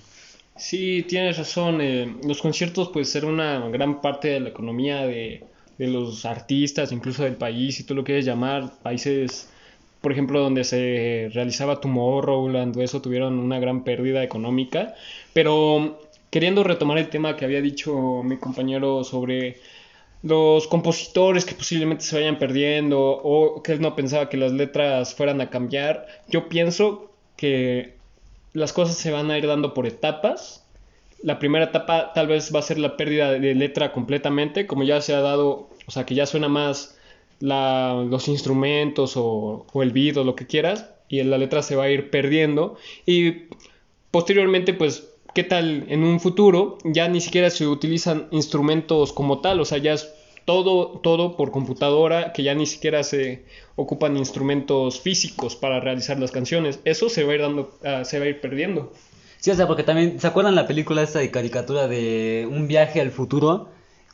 Sí, 0.57 1.05
tienes 1.09 1.39
razón. 1.39 1.81
eh, 1.81 2.17
los 2.25 2.41
conciertos 2.41 2.89
pueden 2.89 3.07
ser 3.07 3.25
una 3.25 3.69
gran 3.71 4.01
parte 4.01 4.29
de 4.29 4.41
la 4.41 4.51
economía 4.51 5.07
de, 5.07 5.43
de 5.79 5.87
los 5.89 6.25
artistas, 6.25 6.93
incluso 6.93 7.25
del 7.25 7.35
país, 7.35 7.77
si 7.77 7.85
tú 7.85 7.95
lo 7.95 8.05
quieres 8.05 8.25
llamar. 8.25 8.71
Países, 8.83 9.49
por 10.01 10.13
ejemplo, 10.13 10.41
donde 10.41 10.65
se 10.65 11.31
realizaba 11.33 11.81
Tomorrowland 11.81 12.79
eso, 12.81 13.01
tuvieron 13.03 13.39
una 13.39 13.59
gran 13.59 13.83
pérdida 13.85 14.23
económica. 14.23 14.95
Pero 15.33 16.01
queriendo 16.31 16.63
retomar 16.65 16.99
el 16.99 17.09
tema 17.09 17.37
que 17.37 17.45
había 17.45 17.61
dicho 17.61 18.23
mi 18.23 18.37
compañero 18.37 19.03
sobre 19.05 19.59
los 20.25 20.67
compositores 20.69 21.45
que 21.45 21.55
posiblemente 21.55 22.05
se 22.05 22.17
vayan 22.17 22.39
perdiendo 22.39 22.99
o 23.01 23.63
que 23.63 23.73
él 23.73 23.81
no 23.83 23.95
pensaba 23.95 24.29
que 24.31 24.39
las 24.39 24.53
letras 24.53 25.15
fueran 25.15 25.41
a 25.43 25.51
cambiar, 25.51 26.07
yo 26.29 26.49
pienso 26.49 27.13
que 27.37 27.95
las 28.55 28.73
cosas 28.73 28.97
se 28.97 29.11
van 29.13 29.31
a 29.31 29.39
ir 29.39 29.47
dando 29.47 29.75
por 29.75 29.87
etapas. 29.87 30.65
La 31.23 31.39
primera 31.39 31.67
etapa 31.67 32.13
tal 32.15 32.27
vez 32.29 32.55
va 32.55 32.61
a 32.61 32.63
ser 32.63 32.79
la 32.79 32.97
pérdida 32.97 33.33
de 33.33 33.55
letra 33.55 33.93
completamente, 33.93 34.67
como 34.67 34.83
ya 34.85 35.01
se 35.03 35.15
ha 35.15 35.21
dado, 35.21 35.69
o 35.87 35.91
sea, 35.91 36.07
que 36.07 36.15
ya 36.15 36.27
suena 36.27 36.49
más 36.49 36.99
la- 37.41 38.05
los 38.09 38.29
instrumentos 38.29 39.17
o, 39.17 39.67
o 39.73 39.83
el 39.83 39.93
beat 39.93 40.17
o 40.17 40.25
lo 40.25 40.35
que 40.37 40.47
quieras, 40.47 40.91
y 41.09 41.23
la 41.23 41.39
letra 41.39 41.63
se 41.63 41.77
va 41.77 41.85
a 41.85 41.91
ir 41.91 42.11
perdiendo. 42.11 42.77
Y 43.07 43.49
posteriormente, 44.11 44.75
pues, 44.75 45.14
¿qué 45.35 45.45
tal 45.45 45.85
en 45.89 46.03
un 46.05 46.21
futuro? 46.21 46.79
Ya 46.85 47.09
ni 47.09 47.21
siquiera 47.21 47.51
se 47.51 47.67
utilizan 47.67 48.27
instrumentos 48.31 49.13
como 49.13 49.41
tal, 49.41 49.61
o 49.61 49.65
sea, 49.65 49.79
ya 49.79 49.93
es 49.93 50.13
todo, 50.45 51.01
todo 51.03 51.37
por 51.37 51.51
computadora, 51.51 52.33
que 52.33 52.43
ya 52.43 52.55
ni 52.55 52.67
siquiera 52.67 53.03
se 53.03 53.45
ocupan 53.77 54.17
instrumentos 54.17 55.01
físicos 55.01 55.57
para 55.57 55.81
realizar 55.81 56.19
las 56.21 56.31
canciones. 56.31 56.81
Eso 56.85 57.09
se 57.09 57.25
va 57.25 57.33
a 57.33 57.35
ir 57.37 57.41
dando, 57.41 57.71
ah, 57.85 58.05
se 58.05 58.19
va 58.19 58.27
a 58.27 58.29
ir 58.29 58.41
perdiendo. 58.41 58.93
Sí, 59.39 59.51
o 59.51 59.55
sea, 59.55 59.67
porque 59.67 59.83
también, 59.83 60.21
¿se 60.21 60.27
acuerdan 60.27 60.55
la 60.55 60.67
película 60.67 61.03
esta 61.03 61.19
de 61.19 61.31
caricatura 61.31 61.87
de 61.89 62.49
un 62.51 62.67
viaje 62.69 63.01
al 63.01 63.11
futuro? 63.11 63.69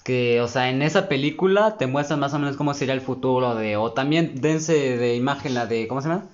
Que, 0.05 0.41
o 0.41 0.49
sea, 0.49 0.71
en 0.71 0.83
esa 0.83 1.09
película 1.09 1.77
te 1.79 1.87
muestran 1.87 2.21
más 2.21 2.33
o 2.33 2.39
menos 2.39 2.57
cómo 2.57 2.73
sería 2.75 2.95
el 2.95 3.01
futuro 3.01 3.55
de, 3.55 3.77
o 3.77 3.93
también 3.93 4.41
dense 4.41 4.97
de 4.97 5.15
imagen 5.15 5.55
la 5.55 5.67
de, 5.67 5.87
¿cómo 5.89 6.01
se 6.01 6.09
llama? 6.09 6.27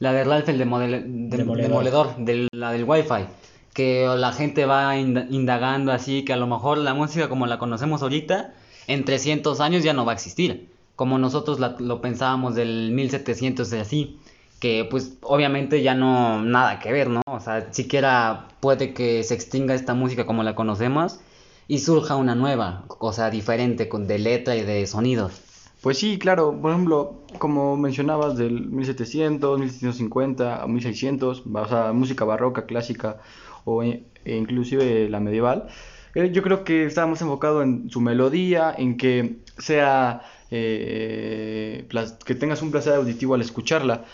la 0.00 0.12
de 0.12 0.24
Ralph 0.24 0.48
el 0.48 0.58
demole- 0.60 1.04
de- 1.04 1.36
Demoledor. 1.36 1.68
demoledor, 1.70 2.16
de 2.16 2.48
la 2.52 2.72
del 2.72 2.82
Wi-Fi. 2.84 3.24
Que 3.72 4.06
la 4.16 4.32
gente 4.32 4.66
va 4.66 4.96
ind- 4.96 5.26
indagando 5.30 5.92
así, 5.92 6.24
que 6.24 6.32
a 6.32 6.36
lo 6.36 6.46
mejor 6.46 6.78
la 6.78 6.94
música 6.94 7.28
como 7.28 7.46
la 7.46 7.58
conocemos 7.58 8.02
ahorita, 8.02 8.52
en 8.86 9.04
300 9.04 9.60
años 9.60 9.82
ya 9.82 9.92
no 9.94 10.04
va 10.04 10.12
a 10.12 10.14
existir. 10.14 10.70
Como 10.96 11.18
nosotros 11.18 11.58
la- 11.58 11.76
lo 11.78 12.00
pensábamos 12.00 12.54
del 12.54 12.90
1700 12.92 13.72
y 13.72 13.76
así. 13.78 14.18
Que 14.60 14.86
pues 14.88 15.14
obviamente 15.22 15.82
ya 15.82 15.94
no 15.94 16.42
nada 16.42 16.78
que 16.78 16.92
ver, 16.92 17.08
¿no? 17.08 17.20
O 17.26 17.40
sea, 17.40 17.72
siquiera 17.72 18.46
puede 18.60 18.92
que 18.94 19.24
se 19.24 19.34
extinga 19.34 19.74
esta 19.74 19.94
música 19.94 20.24
como 20.26 20.42
la 20.44 20.54
conocemos 20.54 21.18
y 21.66 21.78
surja 21.80 22.14
una 22.16 22.34
nueva, 22.36 22.84
o 23.00 23.12
sea, 23.12 23.30
diferente, 23.30 23.88
con 23.88 24.06
de 24.06 24.18
letra 24.20 24.54
y 24.54 24.62
de 24.62 24.86
sonidos. 24.86 25.40
Pues 25.80 25.98
sí, 25.98 26.16
claro, 26.18 26.56
por 26.60 26.70
ejemplo, 26.70 27.14
como 27.38 27.76
mencionabas 27.76 28.36
del 28.36 28.66
1700, 28.70 29.58
1750 29.58 30.62
a 30.62 30.66
1600, 30.68 31.42
o 31.52 31.66
sea, 31.68 31.92
música 31.92 32.24
barroca, 32.24 32.66
clásica 32.66 33.18
o 33.64 33.82
e- 33.82 34.06
inclusive 34.24 35.08
la 35.08 35.20
medieval, 35.20 35.68
eh, 36.14 36.30
yo 36.32 36.42
creo 36.42 36.64
que 36.64 36.84
está 36.84 37.06
más 37.06 37.22
enfocado 37.22 37.62
en 37.62 37.90
su 37.90 38.00
melodía, 38.00 38.74
en 38.76 38.96
que 38.96 39.38
sea, 39.58 40.22
eh, 40.50 41.88
que 42.24 42.34
tengas 42.34 42.62
un 42.62 42.70
placer 42.70 42.94
auditivo 42.94 43.34
al 43.34 43.40
escucharla. 43.40 44.04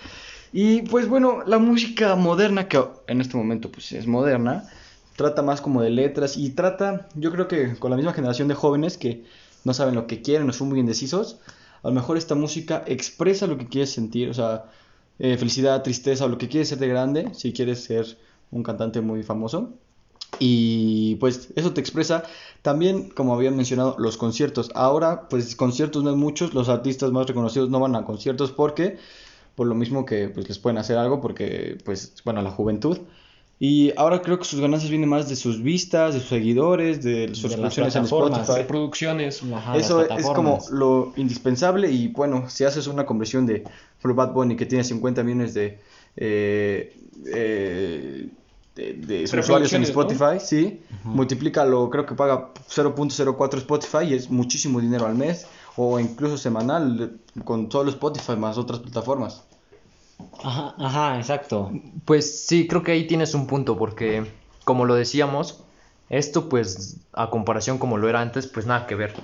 Y 0.52 0.83
pues 0.83 1.09
bueno, 1.09 1.43
la 1.47 1.59
música 1.59 2.14
moderna, 2.17 2.69
que 2.69 2.83
en 3.07 3.21
este 3.21 3.37
momento 3.37 3.71
pues 3.71 3.93
es 3.93 4.07
moderna, 4.07 4.69
trata 5.17 5.43
más 5.43 5.61
como 5.61 5.83
de 5.83 5.90
letras 5.90 6.37
y 6.37 6.50
trata, 6.50 7.09
yo 7.14 7.31
creo 7.33 7.49
que 7.49 7.76
con 7.78 7.90
la 7.90 7.97
misma 7.97 8.14
generación 8.14 8.49
de 8.49 8.55
jóvenes 8.55 8.97
que 8.97 9.25
no 9.64 9.75
saben 9.75 9.95
lo 9.95 10.07
que 10.07 10.23
quieren 10.23 10.49
o 10.49 10.52
son 10.52 10.69
muy 10.69 10.81
indecisos, 10.81 11.40
a 11.83 11.88
lo 11.88 11.95
mejor 11.95 12.17
esta 12.17 12.35
música 12.35 12.83
expresa 12.87 13.47
lo 13.47 13.59
que 13.59 13.69
quieres 13.69 13.90
sentir, 13.90 14.31
o 14.31 14.35
sea, 14.35 14.64
eh, 15.19 15.37
felicidad, 15.37 15.83
tristeza 15.83 16.25
o 16.25 16.28
lo 16.28 16.38
que 16.38 16.49
quieres 16.49 16.69
ser 16.69 16.78
de 16.78 16.88
grande, 16.88 17.35
si 17.35 17.52
quieres 17.52 17.85
ser 17.85 18.07
un 18.50 18.62
cantante 18.62 19.00
muy 19.00 19.23
famoso. 19.23 19.73
Y 20.38 21.17
pues 21.17 21.49
eso 21.57 21.73
te 21.73 21.81
expresa 21.81 22.23
también, 22.62 23.11
como 23.11 23.35
habían 23.35 23.57
mencionado, 23.57 23.97
los 23.99 24.17
conciertos. 24.17 24.71
Ahora, 24.75 25.28
pues 25.28 25.57
conciertos 25.57 26.05
no 26.05 26.11
hay 26.11 26.17
muchos, 26.17 26.55
los 26.55 26.69
artistas 26.69 27.11
más 27.12 27.26
reconocidos 27.26 27.71
no 27.71 27.81
van 27.81 27.97
a 27.97 28.05
conciertos 28.05 28.52
porque, 28.52 28.99
por 29.55 29.67
lo 29.67 29.75
mismo 29.75 30.05
que 30.05 30.28
pues 30.28 30.49
les 30.49 30.59
pueden 30.59 30.78
hacer 30.78 30.99
algo, 30.99 31.21
porque 31.21 31.78
pues, 31.85 32.14
bueno, 32.25 32.43
la 32.43 32.50
juventud. 32.50 32.99
Y 33.61 33.93
ahora 33.97 34.23
creo 34.23 34.38
que 34.38 34.45
sus 34.45 34.61
ganancias 34.61 34.88
vienen 34.88 35.09
más 35.09 35.28
de 35.28 35.35
sus 35.35 35.61
vistas, 35.61 36.14
de 36.14 36.21
sus 36.21 36.28
seguidores, 36.28 37.02
de 37.02 37.28
sus 37.28 37.38
suscripciones 37.38 37.97
en 37.97 38.02
plataformas. 38.02 38.40
Spotify. 38.43 38.62
Reproducciones. 38.62 39.43
Ajá, 39.52 39.76
Eso 39.76 40.09
es 40.09 40.26
como 40.26 40.61
lo 40.71 41.12
indispensable 41.17 41.90
y 41.90 42.07
bueno, 42.09 42.49
si 42.49 42.62
haces 42.62 42.87
una 42.87 43.05
conversión 43.05 43.47
de 43.47 43.64
por 44.00 44.14
Bad 44.14 44.33
Bunny 44.33 44.55
que 44.55 44.67
tiene 44.67 44.85
50 44.85 45.25
millones 45.25 45.55
de, 45.55 45.81
eh, 46.17 46.97
eh, 47.35 48.28
de, 48.78 48.92
de 48.94 49.26
sus 49.26 49.30
usuarios 49.44 49.70
en. 49.73 49.82
Spotify, 49.90 50.38
sí, 50.44 50.82
multiplícalo, 51.04 51.90
creo 51.90 52.06
que 52.06 52.14
paga 52.14 52.50
0.04 52.68 53.58
Spotify 53.58 54.04
y 54.11 54.14
es 54.14 54.30
muchísimo 54.30 54.80
dinero 54.80 55.06
al 55.06 55.14
mes 55.16 55.47
o 55.76 55.99
incluso 56.00 56.37
semanal 56.38 57.18
con 57.44 57.70
solo 57.70 57.90
Spotify 57.90 58.37
más 58.37 58.56
otras 58.58 58.80
plataformas. 58.80 59.44
Ajá, 60.42 60.75
ajá, 60.78 61.16
exacto. 61.18 61.70
Pues 62.04 62.47
sí, 62.47 62.66
creo 62.66 62.82
que 62.82 62.92
ahí 62.92 63.06
tienes 63.06 63.35
un 63.35 63.47
punto, 63.47 63.76
porque 63.76 64.25
como 64.64 64.85
lo 64.85 64.94
decíamos, 64.94 65.64
esto 66.11 66.49
pues 66.49 66.99
a 67.12 67.30
comparación 67.30 67.78
como 67.78 67.99
lo 67.99 68.08
era 68.08 68.20
antes, 68.20 68.47
pues 68.47 68.66
nada 68.66 68.87
que 68.87 68.94
ver. 68.94 69.14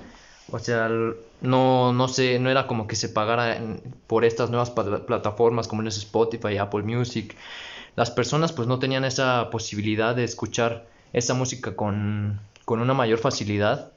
O 0.51 0.59
sea, 0.59 0.89
no, 1.41 1.91
no 1.93 2.07
sé, 2.07 2.37
no 2.39 2.49
era 2.49 2.67
como 2.67 2.85
que 2.87 2.95
se 2.95 3.09
pagara 3.09 3.57
en- 3.57 3.81
por 4.07 4.23
estas 4.25 4.49
nuevas 4.51 4.69
pla- 4.71 5.05
plataformas 5.05 5.67
como 5.67 5.81
es 5.83 5.97
Spotify, 5.97 6.57
Apple 6.57 6.83
Music. 6.83 7.35
Las 7.95 8.11
personas 8.11 8.51
pues 8.51 8.67
no 8.67 8.79
tenían 8.79 9.05
esa 9.05 9.49
posibilidad 9.49 10.15
de 10.15 10.23
escuchar 10.23 10.87
esa 11.13 11.33
música 11.33 11.75
con, 11.75 12.39
con 12.65 12.81
una 12.81 12.93
mayor 12.93 13.19
facilidad. 13.19 13.91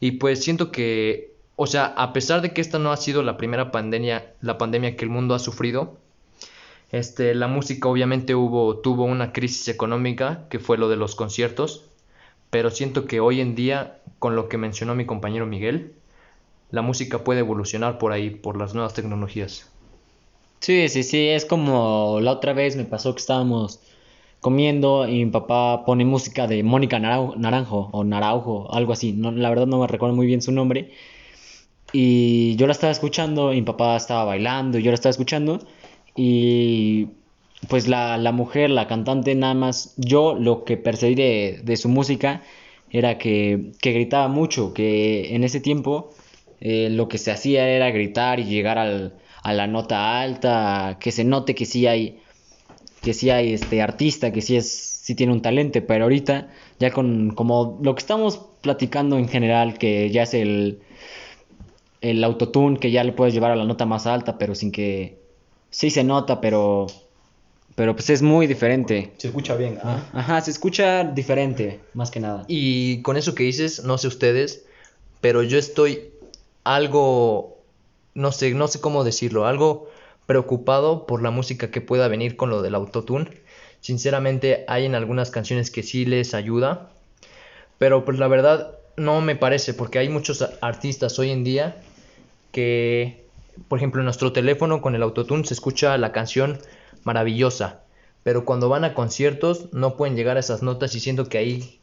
Y 0.00 0.12
pues 0.12 0.42
siento 0.42 0.72
que, 0.72 1.34
o 1.56 1.66
sea, 1.66 1.86
a 1.86 2.12
pesar 2.12 2.42
de 2.42 2.52
que 2.52 2.60
esta 2.60 2.78
no 2.78 2.92
ha 2.92 2.96
sido 2.96 3.22
la 3.22 3.36
primera 3.36 3.70
pandemia, 3.70 4.32
la 4.40 4.58
pandemia 4.58 4.96
que 4.96 5.04
el 5.04 5.10
mundo 5.10 5.34
ha 5.34 5.38
sufrido, 5.38 5.96
este, 6.90 7.34
la 7.34 7.48
música 7.48 7.88
obviamente 7.88 8.34
hubo, 8.34 8.78
tuvo 8.78 9.04
una 9.04 9.32
crisis 9.32 9.68
económica, 9.68 10.46
que 10.48 10.58
fue 10.58 10.78
lo 10.78 10.88
de 10.88 10.96
los 10.96 11.14
conciertos, 11.14 11.84
pero 12.50 12.70
siento 12.70 13.04
que 13.06 13.20
hoy 13.20 13.40
en 13.40 13.54
día, 13.54 13.98
con 14.18 14.36
lo 14.36 14.48
que 14.48 14.56
mencionó 14.56 14.94
mi 14.94 15.04
compañero 15.04 15.46
Miguel, 15.46 15.92
la 16.70 16.82
música 16.82 17.24
puede 17.24 17.40
evolucionar 17.40 17.98
por 17.98 18.12
ahí, 18.12 18.30
por 18.30 18.56
las 18.56 18.74
nuevas 18.74 18.94
tecnologías. 18.94 19.70
Sí, 20.60 20.88
sí, 20.88 21.02
sí, 21.02 21.28
es 21.28 21.44
como 21.44 22.18
la 22.20 22.32
otra 22.32 22.52
vez 22.52 22.76
me 22.76 22.84
pasó 22.84 23.14
que 23.14 23.20
estábamos 23.20 23.80
comiendo 24.40 25.06
y 25.08 25.24
mi 25.24 25.30
papá 25.30 25.84
pone 25.84 26.04
música 26.04 26.46
de 26.46 26.62
Mónica 26.62 26.98
Naranjo 26.98 27.90
o 27.92 28.04
Naraujo, 28.04 28.72
algo 28.74 28.92
así, 28.92 29.12
no, 29.12 29.30
la 29.32 29.48
verdad 29.50 29.66
no 29.66 29.80
me 29.80 29.86
recuerdo 29.86 30.14
muy 30.16 30.26
bien 30.26 30.42
su 30.42 30.52
nombre. 30.52 30.92
Y 31.92 32.56
yo 32.56 32.66
la 32.66 32.72
estaba 32.72 32.92
escuchando, 32.92 33.52
y 33.52 33.56
mi 33.56 33.62
papá 33.62 33.96
estaba 33.96 34.24
bailando, 34.24 34.78
y 34.78 34.82
yo 34.82 34.90
la 34.90 34.94
estaba 34.96 35.10
escuchando, 35.10 35.60
y 36.16 37.08
pues 37.68 37.88
la, 37.88 38.18
la 38.18 38.32
mujer, 38.32 38.70
la 38.70 38.86
cantante, 38.86 39.34
nada 39.34 39.54
más, 39.54 39.94
yo 39.96 40.34
lo 40.34 40.64
que 40.64 40.76
percibí 40.76 41.14
de, 41.14 41.60
de 41.64 41.76
su 41.76 41.88
música 41.88 42.42
era 42.90 43.18
que, 43.18 43.72
que 43.80 43.92
gritaba 43.92 44.28
mucho, 44.28 44.74
que 44.74 45.34
en 45.34 45.44
ese 45.44 45.60
tiempo 45.60 46.10
eh, 46.60 46.88
lo 46.90 47.08
que 47.08 47.18
se 47.18 47.30
hacía 47.32 47.68
era 47.68 47.90
gritar 47.90 48.38
y 48.40 48.44
llegar 48.44 48.78
al, 48.78 49.14
a 49.42 49.52
la 49.52 49.66
nota 49.66 50.20
alta, 50.20 50.98
que 51.00 51.12
se 51.12 51.24
note 51.24 51.54
que 51.54 51.66
sí 51.66 51.86
hay, 51.86 52.20
que 53.02 53.14
sí 53.14 53.30
hay 53.30 53.52
este 53.52 53.82
artista, 53.82 54.32
que 54.32 54.42
sí 54.42 54.56
es, 54.56 54.70
sí 54.70 55.14
tiene 55.14 55.32
un 55.32 55.42
talento, 55.42 55.80
pero 55.86 56.04
ahorita 56.04 56.50
ya 56.78 56.90
con 56.90 57.30
como 57.34 57.78
lo 57.82 57.94
que 57.94 58.00
estamos 58.00 58.40
platicando 58.60 59.18
en 59.18 59.28
general, 59.28 59.78
que 59.78 60.10
ya 60.10 60.22
es 60.22 60.34
el, 60.34 60.80
el 62.00 62.22
autotune, 62.24 62.78
que 62.78 62.90
ya 62.90 63.04
le 63.04 63.12
puedes 63.12 63.34
llevar 63.34 63.50
a 63.50 63.56
la 63.56 63.64
nota 63.64 63.86
más 63.86 64.06
alta, 64.06 64.38
pero 64.38 64.54
sin 64.54 64.72
que 64.72 65.20
sí 65.70 65.90
se 65.90 66.04
nota, 66.04 66.40
pero 66.40 66.86
pero 67.78 67.94
pues 67.94 68.10
es 68.10 68.22
muy 68.22 68.48
diferente. 68.48 69.12
Se 69.18 69.28
escucha 69.28 69.54
bien. 69.54 69.78
¿ah? 69.84 70.02
Ajá, 70.12 70.40
se 70.40 70.50
escucha 70.50 71.04
diferente, 71.04 71.78
más 71.94 72.10
que 72.10 72.18
nada. 72.18 72.44
Y 72.48 73.02
con 73.02 73.16
eso 73.16 73.36
que 73.36 73.44
dices, 73.44 73.84
no 73.84 73.98
sé 73.98 74.08
ustedes, 74.08 74.64
pero 75.20 75.44
yo 75.44 75.58
estoy 75.58 76.10
algo, 76.64 77.57
no 78.18 78.32
sé, 78.32 78.52
no 78.52 78.66
sé 78.66 78.80
cómo 78.80 79.04
decirlo, 79.04 79.46
algo 79.46 79.88
preocupado 80.26 81.06
por 81.06 81.22
la 81.22 81.30
música 81.30 81.70
que 81.70 81.80
pueda 81.80 82.08
venir 82.08 82.36
con 82.36 82.50
lo 82.50 82.62
del 82.62 82.74
autotune. 82.74 83.30
Sinceramente, 83.80 84.64
hay 84.66 84.86
en 84.86 84.96
algunas 84.96 85.30
canciones 85.30 85.70
que 85.70 85.84
sí 85.84 86.04
les 86.04 86.34
ayuda, 86.34 86.90
pero 87.78 88.04
pues 88.04 88.18
la 88.18 88.26
verdad 88.26 88.72
no 88.96 89.20
me 89.20 89.36
parece, 89.36 89.72
porque 89.72 90.00
hay 90.00 90.08
muchos 90.08 90.44
artistas 90.60 91.18
hoy 91.20 91.30
en 91.30 91.44
día 91.44 91.76
que, 92.50 93.24
por 93.68 93.78
ejemplo, 93.78 94.00
en 94.00 94.06
nuestro 94.06 94.32
teléfono 94.32 94.82
con 94.82 94.96
el 94.96 95.02
autotune 95.02 95.44
se 95.44 95.54
escucha 95.54 95.96
la 95.96 96.10
canción 96.10 96.58
maravillosa, 97.04 97.82
pero 98.24 98.44
cuando 98.44 98.68
van 98.68 98.84
a 98.84 98.94
conciertos 98.94 99.72
no 99.72 99.96
pueden 99.96 100.16
llegar 100.16 100.36
a 100.36 100.40
esas 100.40 100.64
notas 100.64 100.92
y 100.96 101.00
siento 101.00 101.28
que 101.28 101.38
ahí 101.38 101.77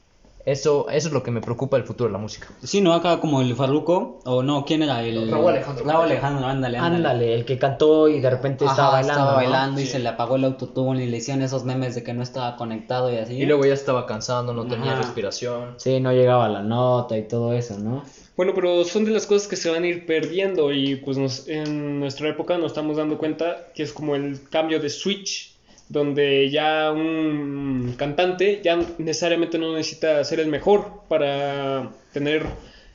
eso, 0.46 0.88
eso 0.90 1.08
es 1.08 1.14
lo 1.14 1.24
que 1.24 1.32
me 1.32 1.42
preocupa 1.42 1.78
del 1.78 1.86
futuro 1.86 2.08
de 2.08 2.14
la 2.14 2.20
música. 2.20 2.48
Sí, 2.64 2.80
¿no? 2.82 2.94
Acá 2.94 3.20
como 3.20 3.42
el 3.42 3.56
Farruko, 3.56 4.20
o 4.26 4.44
no, 4.44 4.64
¿quién 4.66 4.84
era? 4.84 5.02
El... 5.04 5.30
Raúl 5.32 5.50
Alejandro. 5.52 5.86
Raúl 5.86 6.06
Alejandro, 6.06 6.46
ándale, 6.46 6.78
ándale. 6.78 6.96
Ándale, 6.98 7.34
el 7.36 7.46
que 7.46 7.58
cantó 7.58 8.08
y 8.08 8.20
de 8.20 8.30
repente 8.30 8.64
estaba 8.66 8.92
bailando. 8.92 9.12
estaba 9.14 9.32
¿no? 9.32 9.38
bailando 9.38 9.82
y 9.82 9.86
se 9.86 10.00
le 10.00 10.10
apagó 10.10 10.36
el 10.36 10.44
autotune 10.46 11.04
y 11.04 11.08
le 11.08 11.18
hicieron 11.18 11.42
esos 11.44 11.64
memes 11.64 11.96
de 11.96 12.04
que 12.04 12.14
no 12.14 12.22
estaba 12.24 12.56
conectado 12.58 13.12
y 13.12 13.18
así. 13.18 13.34
Y 13.34 13.46
luego 13.46 13.66
ya 13.66 13.74
estaba 13.74 14.06
cansado, 14.06 14.54
no 14.54 14.68
tenía 14.68 14.96
respiración. 14.96 15.74
Sí, 15.78 16.00
no 16.00 16.12
llegaba 16.14 16.48
la 16.48 16.62
nota 16.62 17.18
y 17.18 17.24
todo 17.28 17.54
eso, 17.54 17.80
¿no? 17.80 18.04
Bueno, 18.38 18.52
pero 18.54 18.84
son 18.84 19.06
de 19.06 19.12
las 19.12 19.26
cosas 19.26 19.48
que 19.48 19.56
se 19.56 19.70
van 19.70 19.84
a 19.84 19.88
ir 19.88 20.06
perdiendo 20.06 20.74
y 20.74 20.98
pues 20.98 21.18
nos- 21.18 21.48
en 21.48 22.02
nuestra 22.02 22.28
época 22.30 22.58
nos 22.58 22.68
estamos 22.74 22.98
dando 22.98 23.18
cuenta 23.18 23.68
que 23.74 23.82
es 23.84 23.94
como 23.94 24.16
el 24.16 24.42
cambio 24.50 24.80
de 24.82 24.90
switch, 24.90 25.55
donde 25.90 26.50
ya 26.50 26.92
un 26.92 27.94
cantante 27.98 28.62
ya 28.64 28.80
necesariamente 28.98 29.58
no 29.58 29.76
necesita 29.76 30.24
ser 30.24 30.40
el 30.40 30.48
mejor 30.48 31.04
para 31.08 31.92
tener 32.12 32.46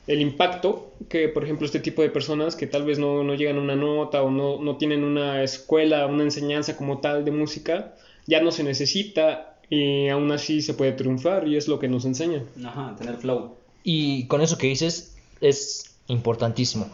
el 0.07 0.21
impacto 0.21 0.91
que, 1.09 1.29
por 1.29 1.43
ejemplo, 1.43 1.65
este 1.65 1.79
tipo 1.79 2.01
de 2.01 2.09
personas 2.09 2.55
que 2.55 2.67
tal 2.67 2.83
vez 2.83 2.99
no, 2.99 3.23
no 3.23 3.35
llegan 3.35 3.57
a 3.57 3.61
una 3.61 3.75
nota 3.75 4.21
o 4.23 4.31
no, 4.31 4.61
no 4.61 4.77
tienen 4.77 5.03
una 5.03 5.43
escuela, 5.43 6.05
una 6.07 6.23
enseñanza 6.23 6.75
como 6.75 6.99
tal 6.99 7.23
de 7.23 7.31
música, 7.31 7.95
ya 8.27 8.41
no 8.41 8.51
se 8.51 8.63
necesita 8.63 9.57
y 9.69 10.09
aún 10.09 10.31
así 10.31 10.61
se 10.61 10.73
puede 10.73 10.91
triunfar 10.91 11.47
y 11.47 11.55
es 11.55 11.67
lo 11.67 11.79
que 11.79 11.87
nos 11.87 12.05
enseñan. 12.05 12.43
Ajá, 12.65 12.95
tener 12.97 13.15
flow. 13.17 13.55
Y 13.83 14.25
con 14.27 14.41
eso 14.41 14.57
que 14.57 14.67
dices 14.67 15.15
es 15.39 15.95
importantísimo. 16.07 16.89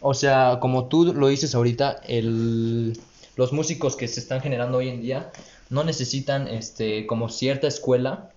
O 0.00 0.14
sea, 0.14 0.58
como 0.60 0.86
tú 0.86 1.12
lo 1.14 1.28
dices 1.28 1.54
ahorita, 1.54 2.00
el, 2.06 2.98
los 3.36 3.52
músicos 3.52 3.96
que 3.96 4.08
se 4.08 4.20
están 4.20 4.40
generando 4.40 4.78
hoy 4.78 4.88
en 4.88 5.00
día 5.02 5.30
no 5.70 5.84
necesitan 5.84 6.48
este, 6.48 7.06
como 7.06 7.28
cierta 7.28 7.66
escuela 7.68 8.30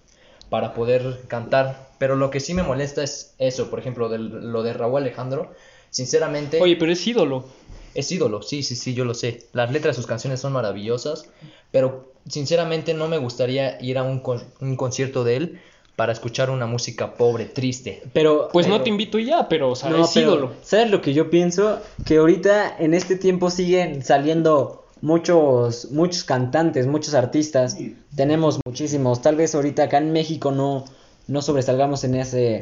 para 0.49 0.73
poder 0.73 1.21
cantar. 1.27 1.89
Pero 1.99 2.15
lo 2.15 2.29
que 2.31 2.39
sí 2.39 2.53
me 2.53 2.63
molesta 2.63 3.03
es 3.03 3.33
eso, 3.39 3.69
por 3.69 3.79
ejemplo, 3.79 4.09
del- 4.09 4.51
lo 4.51 4.63
de 4.63 4.73
Raúl 4.73 5.01
Alejandro. 5.01 5.53
Sinceramente, 5.89 6.61
Oye, 6.61 6.75
pero 6.75 6.91
es 6.91 7.05
ídolo. 7.07 7.45
es 7.93 8.11
ídolo, 8.11 8.41
sí, 8.41 8.63
sí, 8.63 8.75
sí, 8.75 8.93
yo 8.93 9.03
lo 9.05 9.13
sé. 9.13 9.47
Las 9.53 9.71
letras 9.71 9.95
de 9.95 10.01
sus 10.01 10.07
canciones 10.07 10.39
son 10.39 10.53
maravillosas, 10.53 11.25
pero 11.71 12.13
sinceramente 12.27 12.93
no 12.93 13.07
me 13.07 13.17
gustaría 13.17 13.81
ir 13.81 13.97
a 13.97 14.03
un, 14.03 14.19
con- 14.19 14.43
un 14.61 14.75
concierto 14.75 15.23
de 15.23 15.35
él 15.35 15.61
para 15.95 16.13
escuchar 16.13 16.49
una 16.49 16.65
música 16.65 17.15
pobre, 17.15 17.45
triste. 17.45 18.03
Pero, 18.13 18.47
Pues 18.53 18.67
no 18.67 18.81
te 18.81 18.89
invito 18.89 19.19
ya, 19.19 19.49
pero 19.49 19.71
o 19.71 19.75
sea, 19.75 19.89
No, 19.89 20.05
es 20.05 20.11
pero, 20.13 20.31
ídolo. 20.33 20.53
¿Sabes 20.63 20.89
lo 20.91 21.01
que 21.01 21.13
yo 21.13 21.29
pienso? 21.29 21.81
Que 22.05 22.17
ahorita 22.17 22.77
en 22.79 22.93
este 22.93 23.17
tiempo 23.17 23.49
siguen 23.49 24.01
saliendo 24.05 24.78
muchos 25.01 25.91
muchos 25.91 26.23
cantantes, 26.23 26.87
muchos 26.87 27.13
artistas. 27.13 27.77
Tenemos 28.15 28.59
muchísimos. 28.65 29.21
Tal 29.21 29.35
vez 29.35 29.55
ahorita 29.55 29.83
acá 29.83 29.97
en 29.97 30.11
México 30.11 30.51
no 30.51 30.85
no 31.27 31.41
sobresalgamos 31.41 32.03
en 32.03 32.15
ese 32.15 32.55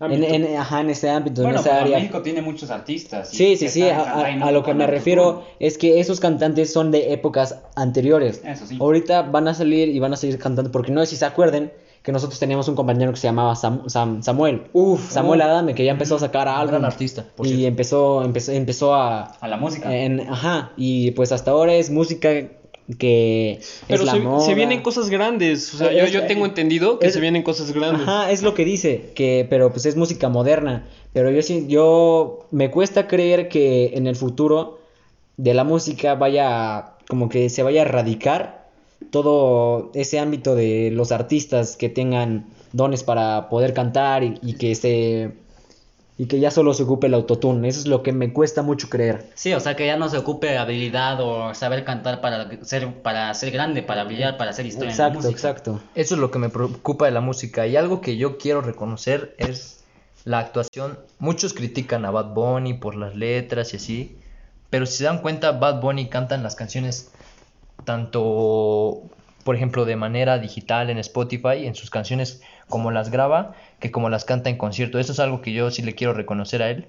en, 0.00 0.04
Ámbito. 0.24 0.32
en- 0.34 0.56
ajá, 0.56 0.80
en 0.80 0.90
ese 0.90 1.10
ámbito, 1.10 1.42
Bueno, 1.42 1.58
en 1.58 1.66
esa 1.66 1.80
área. 1.80 1.98
México 1.98 2.22
tiene 2.22 2.40
muchos 2.40 2.70
artistas. 2.70 3.30
Sí, 3.30 3.56
sí, 3.56 3.68
sí, 3.68 3.82
a, 3.82 4.00
a- 4.00 4.04
cantando 4.22 4.46
a 4.46 4.52
lo 4.52 4.62
que 4.62 4.72
me 4.72 4.86
refiero 4.86 5.44
es 5.58 5.76
que 5.76 5.98
esos 5.98 6.20
cantantes 6.20 6.72
son 6.72 6.90
de 6.92 7.12
épocas 7.12 7.56
anteriores. 7.74 8.40
Eso 8.44 8.64
sí. 8.66 8.78
Ahorita 8.80 9.22
van 9.22 9.48
a 9.48 9.54
salir 9.54 9.88
y 9.88 9.98
van 9.98 10.12
a 10.12 10.16
seguir 10.16 10.38
cantando, 10.38 10.70
porque 10.70 10.92
no 10.92 11.00
sé 11.00 11.06
si 11.08 11.16
se 11.16 11.24
acuerden 11.24 11.72
que 12.08 12.12
nosotros 12.12 12.40
teníamos 12.40 12.66
un 12.68 12.74
compañero 12.74 13.12
que 13.12 13.18
se 13.18 13.26
llamaba 13.26 13.54
Sam- 13.54 13.82
Sam- 13.86 14.22
Samuel. 14.22 14.62
Uf, 14.72 15.10
Samuel 15.10 15.40
uf. 15.40 15.46
Adame, 15.46 15.74
que 15.74 15.84
ya 15.84 15.92
empezó 15.92 16.16
a 16.16 16.20
sacar 16.20 16.48
algo. 16.48 16.70
gran 16.72 16.86
artista, 16.86 17.26
por 17.36 17.46
Y 17.46 17.50
cierto. 17.50 17.66
empezó, 17.68 18.24
empezó, 18.24 18.52
empezó 18.52 18.94
a... 18.94 19.24
A 19.24 19.46
la 19.46 19.58
música. 19.58 19.94
en- 19.94 20.20
ajá, 20.20 20.72
y 20.78 21.10
pues 21.10 21.32
hasta 21.32 21.50
ahora 21.50 21.74
es 21.74 21.90
música 21.90 22.30
que 22.98 23.60
Pero 23.86 24.00
es 24.00 24.06
la 24.06 24.12
se, 24.12 24.20
moda. 24.20 24.40
se 24.40 24.54
vienen 24.54 24.80
cosas 24.80 25.10
grandes. 25.10 25.74
O 25.74 25.76
sea, 25.76 25.92
Es- 25.92 26.10
yo, 26.10 26.20
yo 26.20 26.26
tengo 26.26 26.46
entendido 26.46 26.98
que 26.98 27.08
es- 27.08 27.12
se 27.12 27.20
vienen 27.20 27.42
cosas 27.42 27.72
grandes. 27.72 28.08
Ajá, 28.08 28.30
es 28.30 28.42
lo 28.42 28.54
que 28.54 28.64
dice, 28.64 29.12
que 29.14 29.46
pero 29.50 29.70
pues 29.70 29.84
es 29.84 29.94
música 29.94 30.30
moderna, 30.30 30.86
pero 31.12 31.30
yo 31.30 31.42
sí 31.42 31.66
yo 31.68 32.46
me 32.50 32.70
cuesta 32.70 33.06
creer 33.06 33.50
que 33.50 33.92
en 33.94 34.06
el 34.06 34.16
futuro 34.16 34.78
de 35.36 35.52
la 35.52 35.64
música 35.64 36.14
vaya 36.14 36.94
como 37.08 37.28
que 37.28 37.50
se 37.50 37.62
vaya 37.62 37.82
a 37.82 37.84
erradicar 37.84 38.57
todo 39.10 39.90
ese 39.94 40.18
ámbito 40.18 40.54
de 40.54 40.90
los 40.92 41.12
artistas 41.12 41.76
que 41.76 41.88
tengan 41.88 42.46
dones 42.72 43.02
para 43.02 43.48
poder 43.48 43.74
cantar 43.74 44.22
y, 44.24 44.38
y 44.42 44.54
que 44.54 44.74
se 44.74 45.32
y 46.18 46.26
que 46.26 46.40
ya 46.40 46.50
solo 46.50 46.74
se 46.74 46.82
ocupe 46.82 47.06
el 47.06 47.14
autotune, 47.14 47.68
eso 47.68 47.78
es 47.78 47.86
lo 47.86 48.02
que 48.02 48.10
me 48.10 48.32
cuesta 48.32 48.62
mucho 48.62 48.90
creer. 48.90 49.30
Sí, 49.36 49.54
o 49.54 49.60
sea 49.60 49.76
que 49.76 49.86
ya 49.86 49.96
no 49.96 50.08
se 50.08 50.18
ocupe 50.18 50.58
habilidad 50.58 51.20
o 51.20 51.54
saber 51.54 51.84
cantar 51.84 52.20
para 52.20 52.64
ser, 52.64 52.92
para 53.02 53.32
ser 53.34 53.52
grande, 53.52 53.84
para 53.84 54.02
brillar, 54.02 54.36
para 54.36 54.50
hacer 54.50 54.66
historia 54.66 54.90
en 54.90 54.98
la 54.98 55.06
Exacto, 55.06 55.28
exacto. 55.28 55.80
Eso 55.94 56.16
es 56.16 56.20
lo 56.20 56.32
que 56.32 56.40
me 56.40 56.48
preocupa 56.48 57.04
de 57.04 57.12
la 57.12 57.20
música. 57.20 57.68
Y 57.68 57.76
algo 57.76 58.00
que 58.00 58.16
yo 58.16 58.36
quiero 58.36 58.62
reconocer 58.62 59.36
es 59.38 59.84
la 60.24 60.40
actuación. 60.40 60.98
Muchos 61.20 61.54
critican 61.54 62.04
a 62.04 62.10
Bad 62.10 62.34
Bunny 62.34 62.74
por 62.74 62.96
las 62.96 63.14
letras 63.14 63.72
y 63.74 63.76
así. 63.76 64.18
Pero 64.70 64.86
si 64.86 64.98
se 64.98 65.04
dan 65.04 65.22
cuenta, 65.22 65.52
Bad 65.52 65.80
Bunny 65.80 66.08
canta 66.08 66.34
en 66.34 66.42
las 66.42 66.56
canciones 66.56 67.12
tanto, 67.88 69.00
por 69.44 69.56
ejemplo, 69.56 69.86
de 69.86 69.96
manera 69.96 70.38
digital 70.38 70.90
en 70.90 70.98
Spotify, 70.98 71.64
en 71.64 71.74
sus 71.74 71.88
canciones 71.88 72.42
como 72.68 72.90
las 72.90 73.10
graba, 73.10 73.54
que 73.80 73.90
como 73.90 74.10
las 74.10 74.26
canta 74.26 74.50
en 74.50 74.58
concierto. 74.58 74.98
Eso 74.98 75.12
es 75.12 75.20
algo 75.20 75.40
que 75.40 75.54
yo 75.54 75.70
sí 75.70 75.80
le 75.80 75.94
quiero 75.94 76.12
reconocer 76.12 76.62
a 76.62 76.68
él. 76.68 76.86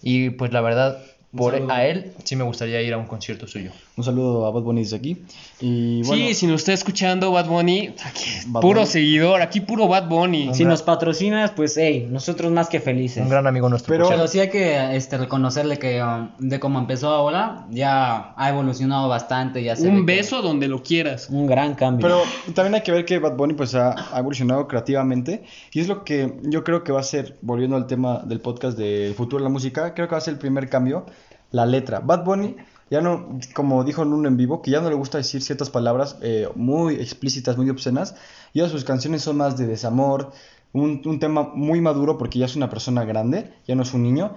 Y 0.00 0.30
pues 0.30 0.50
la 0.54 0.62
verdad, 0.62 0.98
por 1.36 1.54
a 1.70 1.86
él 1.86 2.12
sí 2.24 2.34
me 2.36 2.42
gustaría 2.44 2.82
ir 2.82 2.92
a 2.92 2.98
un 2.98 3.06
concierto 3.06 3.46
suyo. 3.46 3.70
Un 3.96 4.02
saludo 4.04 4.46
a 4.46 4.50
Bad 4.50 4.62
Bunny 4.62 4.80
desde 4.82 4.96
aquí. 4.96 5.22
Y 5.60 6.02
bueno, 6.04 6.26
sí, 6.28 6.34
si 6.34 6.46
nos 6.46 6.62
está 6.62 6.72
escuchando 6.72 7.30
Bad 7.32 7.46
Bunny, 7.46 7.94
aquí, 8.04 8.30
Bad 8.46 8.62
puro 8.62 8.80
Bunny. 8.80 8.90
seguidor, 8.92 9.42
aquí 9.42 9.60
puro 9.60 9.86
Bad 9.88 10.08
Bunny. 10.08 10.54
Si 10.54 10.64
nos 10.64 10.82
patrocinas, 10.82 11.50
pues 11.52 11.76
hey, 11.76 12.08
nosotros 12.10 12.50
más 12.50 12.68
que 12.68 12.80
felices. 12.80 13.22
Un 13.22 13.28
gran 13.28 13.46
amigo 13.46 13.68
nuestro. 13.68 13.92
Pero- 13.94 14.08
Pero 14.08 14.26
sí 14.26 14.40
hay 14.40 14.48
que 14.50 14.96
este, 14.96 15.18
reconocerle 15.18 15.78
que 15.78 16.02
um, 16.02 16.30
de 16.38 16.58
cómo 16.58 16.78
empezó 16.78 17.10
ahora, 17.10 17.66
ya 17.70 18.32
ha 18.36 18.48
evolucionado 18.48 19.08
bastante. 19.08 19.62
Ya 19.62 19.76
se 19.76 19.86
Un 19.88 20.06
que- 20.06 20.16
beso 20.16 20.40
donde 20.42 20.66
lo 20.66 20.82
quieras. 20.82 21.28
Un 21.30 21.46
gran 21.46 21.74
cambio. 21.74 22.06
Pero 22.06 22.54
también 22.54 22.74
hay 22.74 22.80
que 22.82 22.92
ver 22.92 23.04
que 23.04 23.18
Bad 23.18 23.36
Bunny 23.36 23.54
pues 23.54 23.74
ha, 23.74 23.94
ha 24.14 24.18
evolucionado 24.18 24.66
creativamente 24.66 25.44
y 25.72 25.80
es 25.80 25.88
lo 25.88 26.04
que 26.04 26.32
yo 26.44 26.64
creo 26.64 26.82
que 26.84 26.90
va 26.92 27.00
a 27.00 27.04
ser, 27.04 27.36
volviendo 27.42 27.76
al 27.76 27.86
tema 27.86 28.22
del 28.24 28.40
podcast 28.40 28.76
del 28.78 29.14
futuro 29.14 29.42
de 29.42 29.44
la 29.44 29.52
música, 29.52 29.94
creo 29.94 30.08
que 30.08 30.12
va 30.12 30.18
a 30.18 30.22
ser 30.22 30.32
el 30.34 30.38
primer 30.40 30.68
cambio, 30.70 31.04
la 31.50 31.66
letra. 31.66 32.00
Bad 32.00 32.24
Bunny 32.24 32.56
ya 32.90 33.00
no, 33.00 33.38
como 33.54 33.84
dijo 33.84 34.02
en 34.02 34.12
un 34.12 34.26
en 34.26 34.36
vivo, 34.36 34.62
que 34.62 34.72
ya 34.72 34.80
no 34.80 34.90
le 34.90 34.96
gusta 34.96 35.18
decir 35.18 35.42
ciertas 35.42 35.70
palabras 35.70 36.18
eh, 36.22 36.48
muy 36.56 36.94
explícitas, 36.96 37.56
muy 37.56 37.70
obscenas, 37.70 38.16
y 38.52 38.60
sus 38.68 38.84
canciones 38.84 39.22
son 39.22 39.36
más 39.36 39.56
de 39.56 39.68
desamor, 39.68 40.32
un, 40.72 41.00
un 41.04 41.20
tema 41.20 41.50
muy 41.54 41.80
maduro 41.80 42.18
porque 42.18 42.40
ya 42.40 42.46
es 42.46 42.56
una 42.56 42.68
persona 42.68 43.04
grande, 43.04 43.52
ya 43.66 43.76
no 43.76 43.82
es 43.82 43.94
un 43.94 44.02
niño. 44.02 44.34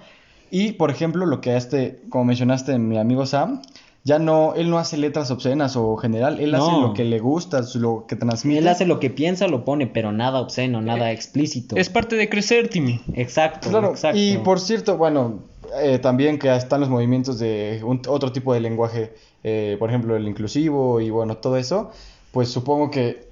Y 0.50 0.72
por 0.72 0.90
ejemplo, 0.90 1.26
lo 1.26 1.40
que 1.40 1.56
este, 1.56 2.02
como 2.08 2.26
mencionaste, 2.26 2.78
mi 2.78 2.96
amigo 2.96 3.26
Sam, 3.26 3.60
ya 4.04 4.18
no, 4.18 4.54
él 4.54 4.68
no 4.70 4.78
hace 4.78 4.96
letras 4.98 5.30
obscenas 5.30 5.76
o 5.76 5.96
general, 5.96 6.38
él 6.38 6.54
hace 6.54 6.70
lo 6.70 6.92
que 6.92 7.04
le 7.04 7.18
gusta, 7.20 7.62
lo 7.74 8.04
que 8.06 8.16
transmite. 8.16 8.58
Él 8.58 8.68
hace 8.68 8.84
lo 8.84 9.00
que 9.00 9.08
piensa, 9.10 9.48
lo 9.48 9.64
pone, 9.64 9.86
pero 9.86 10.12
nada 10.12 10.40
obsceno, 10.40 10.82
nada 10.82 11.10
explícito. 11.10 11.76
Es 11.76 11.88
parte 11.88 12.16
de 12.16 12.28
crecer, 12.28 12.68
Timmy. 12.68 13.00
Exacto, 13.14 13.70
Claro, 13.70 13.90
exacto. 13.90 14.18
y 14.18 14.36
por 14.38 14.60
cierto, 14.60 14.98
bueno, 14.98 15.40
eh, 15.82 15.98
también 15.98 16.38
que 16.38 16.54
están 16.54 16.80
los 16.80 16.90
movimientos 16.90 17.38
de 17.38 17.80
un- 17.84 18.02
otro 18.06 18.30
tipo 18.30 18.52
de 18.52 18.60
lenguaje, 18.60 19.14
eh, 19.42 19.76
por 19.78 19.88
ejemplo, 19.88 20.14
el 20.16 20.28
inclusivo 20.28 21.00
y 21.00 21.08
bueno, 21.10 21.38
todo 21.38 21.56
eso, 21.56 21.90
pues 22.30 22.50
supongo 22.50 22.90
que 22.90 23.26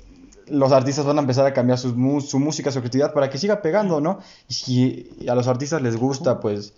los 0.48 0.72
artistas 0.72 1.04
van 1.04 1.18
a 1.18 1.20
empezar 1.20 1.46
a 1.46 1.52
cambiar 1.52 1.78
mu- 1.94 2.20
su 2.20 2.38
música, 2.38 2.72
su 2.72 2.80
creatividad 2.80 3.12
para 3.12 3.28
que 3.30 3.38
siga 3.38 3.62
pegando, 3.62 4.00
¿no? 4.00 4.18
Y 4.48 4.54
si 4.54 5.10
a 5.28 5.34
los 5.34 5.46
artistas 5.48 5.82
les 5.82 5.96
gusta, 5.96 6.40
pues, 6.40 6.72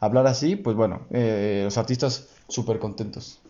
hablar 0.00 0.26
así, 0.26 0.56
pues 0.56 0.76
bueno, 0.76 1.06
eh, 1.10 1.62
los 1.64 1.78
artistas 1.78 2.28
súper 2.48 2.78
contentos. 2.78 3.40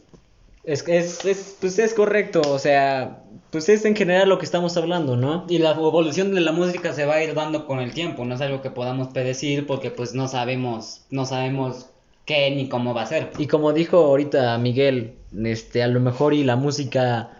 Es, 0.64 0.86
es, 0.86 1.24
es, 1.24 1.56
pues 1.60 1.78
es 1.78 1.94
correcto, 1.94 2.42
o 2.46 2.58
sea, 2.58 3.22
pues 3.50 3.70
es 3.70 3.86
en 3.86 3.96
general 3.96 4.28
lo 4.28 4.38
que 4.38 4.44
estamos 4.44 4.76
hablando, 4.76 5.16
¿no? 5.16 5.46
Y 5.48 5.58
la 5.58 5.70
evolución 5.70 6.34
de 6.34 6.42
la 6.42 6.52
música 6.52 6.92
se 6.92 7.06
va 7.06 7.14
a 7.14 7.24
ir 7.24 7.34
dando 7.34 7.66
con 7.66 7.80
el 7.80 7.94
tiempo, 7.94 8.26
no 8.26 8.34
es 8.34 8.40
algo 8.42 8.60
que 8.60 8.70
podamos 8.70 9.08
predecir 9.08 9.66
porque 9.66 9.90
pues 9.90 10.14
no 10.14 10.28
sabemos, 10.28 11.02
no 11.10 11.24
sabemos 11.24 11.86
qué 12.26 12.50
ni 12.50 12.68
cómo 12.68 12.92
va 12.92 13.02
a 13.02 13.06
ser. 13.06 13.30
Y 13.38 13.46
como 13.46 13.72
dijo 13.72 13.96
ahorita 13.96 14.58
Miguel, 14.58 15.14
este, 15.42 15.82
a 15.82 15.88
lo 15.88 16.00
mejor 16.00 16.34
y 16.34 16.44
la 16.44 16.56
música, 16.56 17.30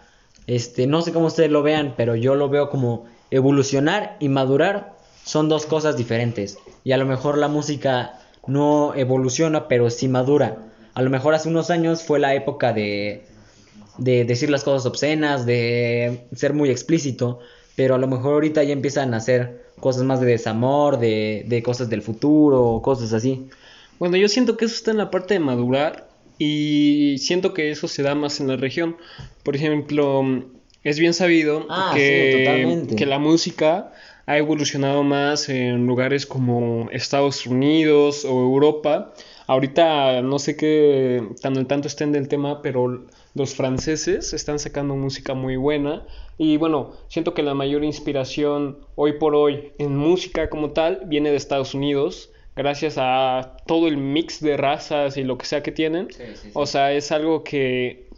este, 0.47 0.87
no 0.87 1.03
sé 1.03 1.13
cómo 1.13 1.27
ustedes 1.27 1.51
lo 1.51 1.61
vean, 1.61 1.93
pero 1.95 2.15
yo 2.15 2.33
lo 2.33 2.49
veo 2.49 2.71
como 2.71 3.05
evolucionar 3.29 4.17
y 4.19 4.29
madurar 4.29 4.95
son 5.23 5.49
dos 5.49 5.67
cosas 5.67 5.95
diferentes. 5.95 6.57
Y 6.83 6.93
a 6.93 6.97
lo 6.97 7.05
mejor 7.05 7.37
la 7.37 7.47
música 7.47 8.18
no 8.47 8.93
evoluciona, 8.95 9.67
pero 9.67 9.89
sí 9.89 10.07
madura. 10.07 10.57
A 10.93 11.01
lo 11.01 11.09
mejor 11.09 11.33
hace 11.33 11.49
unos 11.49 11.69
años 11.69 12.03
fue 12.03 12.19
la 12.19 12.33
época 12.35 12.73
de, 12.73 13.23
de 13.97 14.25
decir 14.25 14.49
las 14.49 14.63
cosas 14.63 14.85
obscenas, 14.85 15.45
de 15.45 16.21
ser 16.35 16.53
muy 16.53 16.69
explícito, 16.69 17.39
pero 17.75 17.95
a 17.95 17.97
lo 17.97 18.07
mejor 18.07 18.33
ahorita 18.33 18.63
ya 18.63 18.73
empiezan 18.73 19.13
a 19.13 19.17
hacer 19.17 19.65
cosas 19.79 20.03
más 20.03 20.19
de 20.19 20.27
desamor, 20.27 20.99
de, 20.99 21.45
de 21.47 21.63
cosas 21.63 21.89
del 21.89 22.01
futuro, 22.01 22.81
cosas 22.83 23.13
así. 23.13 23.47
Bueno, 23.99 24.17
yo 24.17 24.27
siento 24.27 24.57
que 24.57 24.65
eso 24.65 24.75
está 24.75 24.91
en 24.91 24.97
la 24.97 25.11
parte 25.11 25.35
de 25.35 25.39
madurar 25.39 26.09
y 26.37 27.17
siento 27.19 27.53
que 27.53 27.69
eso 27.71 27.87
se 27.87 28.01
da 28.01 28.15
más 28.15 28.39
en 28.39 28.47
la 28.47 28.55
región. 28.55 28.97
Por 29.43 29.55
ejemplo, 29.55 30.23
es 30.83 30.99
bien 30.99 31.13
sabido 31.13 31.65
Ah, 31.69 31.91
que, 31.93 32.87
que 32.95 33.05
la 33.05 33.19
música 33.19 33.91
ha 34.29 34.37
evolucionado 34.37 35.01
más 35.01 35.49
en 35.49 35.87
lugares 35.87 36.27
como 36.27 36.87
Estados 36.91 37.47
Unidos 37.47 38.25
o 38.25 38.29
Europa. 38.29 39.11
Ahorita 39.47 40.21
no 40.21 40.37
sé 40.37 40.55
qué 40.55 41.23
tan 41.41 41.57
al 41.57 41.65
tanto 41.65 41.87
estén 41.87 42.11
del 42.11 42.27
tema, 42.27 42.61
pero 42.61 43.07
los 43.33 43.55
franceses 43.55 44.31
están 44.33 44.59
sacando 44.59 44.95
música 44.95 45.33
muy 45.33 45.55
buena. 45.55 46.05
Y 46.37 46.57
bueno, 46.57 46.93
siento 47.07 47.33
que 47.33 47.41
la 47.41 47.55
mayor 47.55 47.83
inspiración 47.83 48.77
hoy 48.93 49.13
por 49.13 49.33
hoy 49.33 49.71
en 49.79 49.97
música 49.97 50.47
como 50.51 50.73
tal 50.73 51.01
viene 51.07 51.31
de 51.31 51.35
Estados 51.35 51.73
Unidos, 51.73 52.29
gracias 52.55 52.97
a 52.99 53.57
todo 53.65 53.87
el 53.87 53.97
mix 53.97 54.41
de 54.41 54.57
razas 54.57 55.17
y 55.17 55.23
lo 55.23 55.39
que 55.39 55.47
sea 55.47 55.63
que 55.63 55.71
tienen. 55.71 56.07
Sí, 56.11 56.23
sí, 56.35 56.35
sí. 56.35 56.51
O 56.53 56.67
sea, 56.67 56.93
es 56.93 57.11
algo 57.11 57.43
que, 57.43 58.09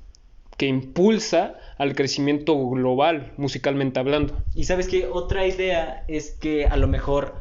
que 0.58 0.65
impulsa 0.65 1.56
al 1.82 1.96
crecimiento 1.96 2.70
global, 2.70 3.34
musicalmente 3.38 4.00
hablando. 4.00 4.38
Y 4.54 4.65
sabes 4.65 4.88
que 4.88 5.08
otra 5.08 5.48
idea 5.48 6.06
es 6.08 6.38
que 6.39 6.67
a 6.67 6.78
lo 6.78 6.88
mejor, 6.88 7.34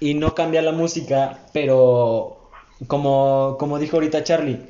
y 0.00 0.12
no 0.12 0.34
cambia 0.34 0.60
la 0.60 0.72
música, 0.72 1.46
pero 1.54 2.50
como, 2.88 3.56
como 3.58 3.78
dijo 3.78 3.96
ahorita 3.96 4.22
Charlie, 4.22 4.60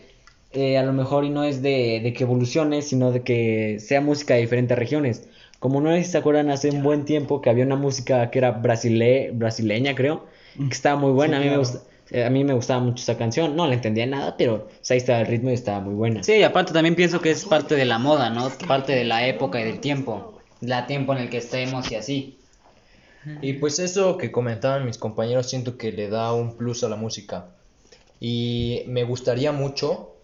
eh, 0.53 0.79
a 0.79 0.85
lo 0.85 0.93
mejor 0.93 1.25
y 1.25 1.31
no 1.31 1.43
es 1.43 1.61
de, 1.61 1.99
de 2.05 2.13
que 2.13 2.23
evolucione, 2.23 2.83
sino 2.83 3.11
de 3.11 3.25
que 3.25 3.79
sea 3.81 4.01
música 4.01 4.35
de 4.35 4.43
diferentes 4.43 4.79
regiones. 4.79 5.29
Como 5.59 5.81
no 5.81 5.91
sé 5.91 6.05
si 6.05 6.13
se 6.13 6.19
acuerdan 6.19 6.49
hace 6.51 6.71
un 6.71 6.85
buen 6.85 7.05
tiempo 7.05 7.43
que 7.43 7.51
había 7.51 7.65
una 7.65 7.75
música 7.75 8.31
que 8.31 8.39
era 8.39 8.53
brasile, 8.53 9.33
brasileña, 9.33 9.97
creo, 9.97 10.27
que 10.57 10.71
estaba 10.71 11.01
muy 11.01 11.11
buena. 11.11 11.39
Sí, 11.39 11.43
a, 11.43 11.47
mí 11.47 11.51
me 11.51 11.59
gusta, 11.59 11.81
a 12.15 12.31
mí 12.31 12.45
me 12.45 12.55
gustaba 12.55 12.81
mucho 12.81 13.03
esa 13.03 13.17
canción. 13.19 13.57
No 13.57 13.67
le 13.67 13.75
entendía 13.75 14.07
nada, 14.07 14.37
pero 14.37 14.55
o 14.55 14.69
sea, 14.81 14.95
ahí 14.95 14.99
estaba 14.99 15.21
el 15.21 15.27
ritmo 15.27 15.51
y 15.51 15.55
estaba 15.55 15.81
muy 15.81 15.95
buena. 15.95 16.23
Sí, 16.23 16.35
y 16.35 16.43
aparte 16.43 16.73
también 16.73 16.95
pienso 16.95 17.21
que 17.21 17.31
es 17.31 17.45
parte 17.45 17.75
de 17.75 17.85
la 17.85 17.99
moda, 17.99 18.31
¿no? 18.31 18.51
Parte 18.67 18.93
de 18.93 19.05
la 19.05 19.27
época 19.27 19.61
y 19.61 19.65
del 19.65 19.81
tiempo, 19.81 20.39
la 20.61 20.87
tiempo 20.87 21.13
en 21.13 21.19
el 21.21 21.31
que 21.31 21.39
estemos 21.39 21.91
y 21.91 21.97
así. 21.97 22.39
Y 23.43 23.55
pues 23.55 23.81
eso 23.81 24.19
que 24.19 24.31
comentaban 24.31 24.85
mis 24.85 24.99
compañeros 24.99 25.51
siento 25.51 25.77
que 25.77 25.91
le 25.91 26.09
da 26.09 26.33
un 26.33 26.57
plus 26.57 26.85
a 26.85 26.89
la 26.89 26.97
música. 26.97 27.49
Y 28.21 28.85
me 28.87 29.03
gustaría 29.03 29.51
mucho 29.51 30.15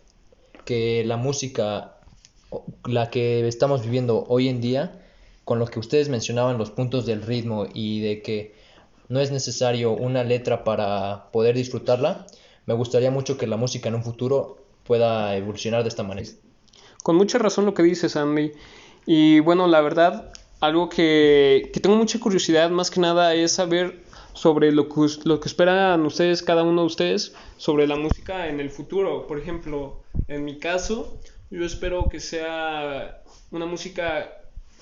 que 0.64 1.02
la 1.04 1.16
música, 1.16 1.96
la 2.84 3.10
que 3.10 3.46
estamos 3.48 3.82
viviendo 3.82 4.24
hoy 4.28 4.48
en 4.48 4.60
día, 4.60 5.00
con 5.44 5.58
lo 5.58 5.66
que 5.66 5.80
ustedes 5.80 6.08
mencionaban, 6.08 6.58
los 6.58 6.70
puntos 6.70 7.04
del 7.04 7.22
ritmo 7.22 7.66
y 7.74 8.00
de 8.00 8.22
que 8.22 8.54
no 9.08 9.20
es 9.20 9.30
necesario 9.30 9.92
una 9.92 10.24
letra 10.24 10.64
para 10.64 11.30
poder 11.32 11.54
disfrutarla, 11.54 12.26
me 12.66 12.74
gustaría 12.74 13.10
mucho 13.10 13.36
que 13.36 13.46
la 13.46 13.56
música 13.56 13.88
en 13.88 13.96
un 13.96 14.04
futuro 14.04 14.58
pueda 14.84 15.36
evolucionar 15.36 15.82
de 15.82 15.88
esta 15.88 16.02
manera. 16.02 16.28
Con 17.02 17.16
mucha 17.16 17.38
razón 17.38 17.66
lo 17.66 17.74
que 17.74 17.82
dices, 17.82 18.16
Andy. 18.16 18.52
Y 19.06 19.40
bueno, 19.40 19.66
la 19.66 19.80
verdad, 19.80 20.32
algo 20.60 20.88
que, 20.88 21.70
que 21.72 21.80
tengo 21.80 21.96
mucha 21.96 22.20
curiosidad 22.20 22.70
más 22.70 22.90
que 22.90 23.00
nada 23.00 23.34
es 23.34 23.52
saber 23.52 24.02
sobre 24.32 24.72
lo 24.72 24.88
que, 24.88 25.00
lo 25.24 25.40
que 25.40 25.48
esperan 25.48 26.06
ustedes, 26.06 26.42
cada 26.42 26.62
uno 26.62 26.82
de 26.82 26.86
ustedes, 26.86 27.34
sobre 27.56 27.86
la 27.86 27.96
música 27.96 28.48
en 28.48 28.60
el 28.60 28.70
futuro. 28.70 29.26
Por 29.26 29.38
ejemplo, 29.38 30.02
en 30.28 30.44
mi 30.44 30.58
caso, 30.58 31.18
yo 31.50 31.64
espero 31.64 32.08
que 32.08 32.20
sea 32.20 33.22
una 33.50 33.66
música 33.66 34.30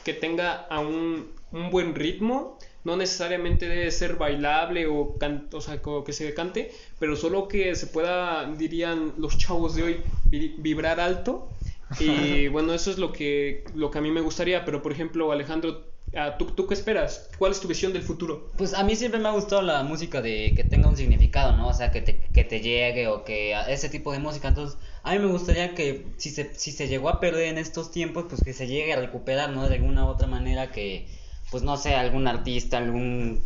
que 0.04 0.12
tenga 0.12 0.66
a 0.68 0.80
un 0.80 1.32
buen 1.70 1.94
ritmo. 1.94 2.58
No 2.84 2.96
necesariamente 2.96 3.68
debe 3.68 3.90
ser 3.90 4.16
bailable 4.16 4.86
o, 4.86 5.18
can- 5.18 5.48
o 5.52 5.60
sea, 5.60 5.82
como 5.82 6.02
que 6.04 6.12
se 6.12 6.32
cante, 6.34 6.70
pero 6.98 7.16
solo 7.16 7.46
que 7.48 7.74
se 7.74 7.86
pueda, 7.88 8.44
dirían 8.56 9.14
los 9.18 9.36
chavos 9.38 9.74
de 9.74 9.82
hoy, 9.82 10.04
vi- 10.30 10.56
vibrar 10.58 11.00
alto. 11.00 11.52
Y 11.98 12.48
bueno, 12.48 12.72
eso 12.74 12.90
es 12.90 12.98
lo 12.98 13.12
que, 13.12 13.64
lo 13.74 13.90
que 13.90 13.98
a 13.98 14.00
mí 14.00 14.10
me 14.10 14.20
gustaría. 14.22 14.64
Pero 14.64 14.82
por 14.82 14.92
ejemplo, 14.92 15.30
Alejandro, 15.32 15.92
ah, 16.14 16.36
¿tú, 16.38 16.46
¿tú 16.46 16.66
qué 16.66 16.74
esperas? 16.74 17.30
¿Cuál 17.38 17.52
es 17.52 17.60
tu 17.60 17.68
visión 17.68 17.92
del 17.92 18.02
futuro? 18.02 18.52
Pues 18.56 18.74
a 18.74 18.82
mí 18.84 18.96
siempre 18.96 19.20
me 19.20 19.28
ha 19.28 19.32
gustado 19.32 19.62
la 19.62 19.82
música 19.82 20.22
de 20.22 20.54
que 20.56 20.64
tenga 20.64 20.88
un 20.88 20.96
significado, 20.96 21.56
¿no? 21.56 21.68
O 21.68 21.74
sea, 21.74 21.90
que 21.90 22.00
te, 22.02 22.18
que 22.20 22.44
te 22.44 22.60
llegue 22.60 23.08
o 23.08 23.24
que 23.24 23.52
ese 23.68 23.88
tipo 23.88 24.12
de 24.12 24.18
música. 24.18 24.48
Entonces, 24.48 24.78
a 25.02 25.12
mí 25.12 25.18
me 25.18 25.26
gustaría 25.26 25.74
que 25.74 26.14
si 26.16 26.30
se, 26.30 26.54
si 26.54 26.72
se 26.72 26.88
llegó 26.88 27.08
a 27.08 27.20
perder 27.20 27.46
en 27.48 27.58
estos 27.58 27.90
tiempos, 27.90 28.26
pues 28.28 28.42
que 28.42 28.52
se 28.52 28.66
llegue 28.66 28.92
a 28.92 29.00
recuperar, 29.00 29.50
¿no? 29.50 29.68
De 29.68 29.74
alguna 29.76 30.04
u 30.06 30.08
otra 30.08 30.26
manera 30.26 30.72
que, 30.72 31.08
pues 31.50 31.62
no 31.62 31.76
sé, 31.76 31.94
algún 31.94 32.28
artista, 32.28 32.78
algún 32.78 33.42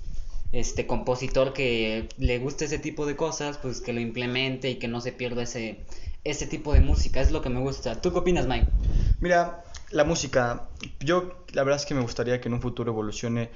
este 0.53 0.87
compositor 0.87 1.53
que 1.53 2.09
le 2.17 2.39
guste 2.39 2.67
ese 2.67 2.79
tipo 2.79 3.07
de 3.07 3.17
cosas, 3.17 3.59
pues 3.59 3.81
que 3.81 3.93
lo 3.93 4.01
implemente 4.01 4.71
y 4.71 4.77
que 4.77 4.87
no 4.87 5.01
se 5.01 5.11
pierda 5.11 5.43
ese, 5.43 5.85
ese 6.23 6.47
tipo 6.47 6.73
de 6.73 6.81
música. 6.81 7.21
Es 7.21 7.33
lo 7.33 7.43
que 7.43 7.51
me 7.51 7.61
gusta. 7.61 8.01
¿Tú 8.01 8.13
qué 8.13 8.19
opinas, 8.19 8.47
Mike? 8.47 8.67
Mira, 9.21 9.65
la 9.91 10.05
música, 10.05 10.69
yo 11.01 11.45
la 11.53 11.65
verdad 11.65 11.81
es 11.81 11.87
que 11.87 11.95
me 11.95 12.03
gustaría 12.03 12.41
que 12.41 12.49
en 12.49 12.55
un 12.55 12.61
futuro 12.61 12.93
evolucione, 12.93 13.51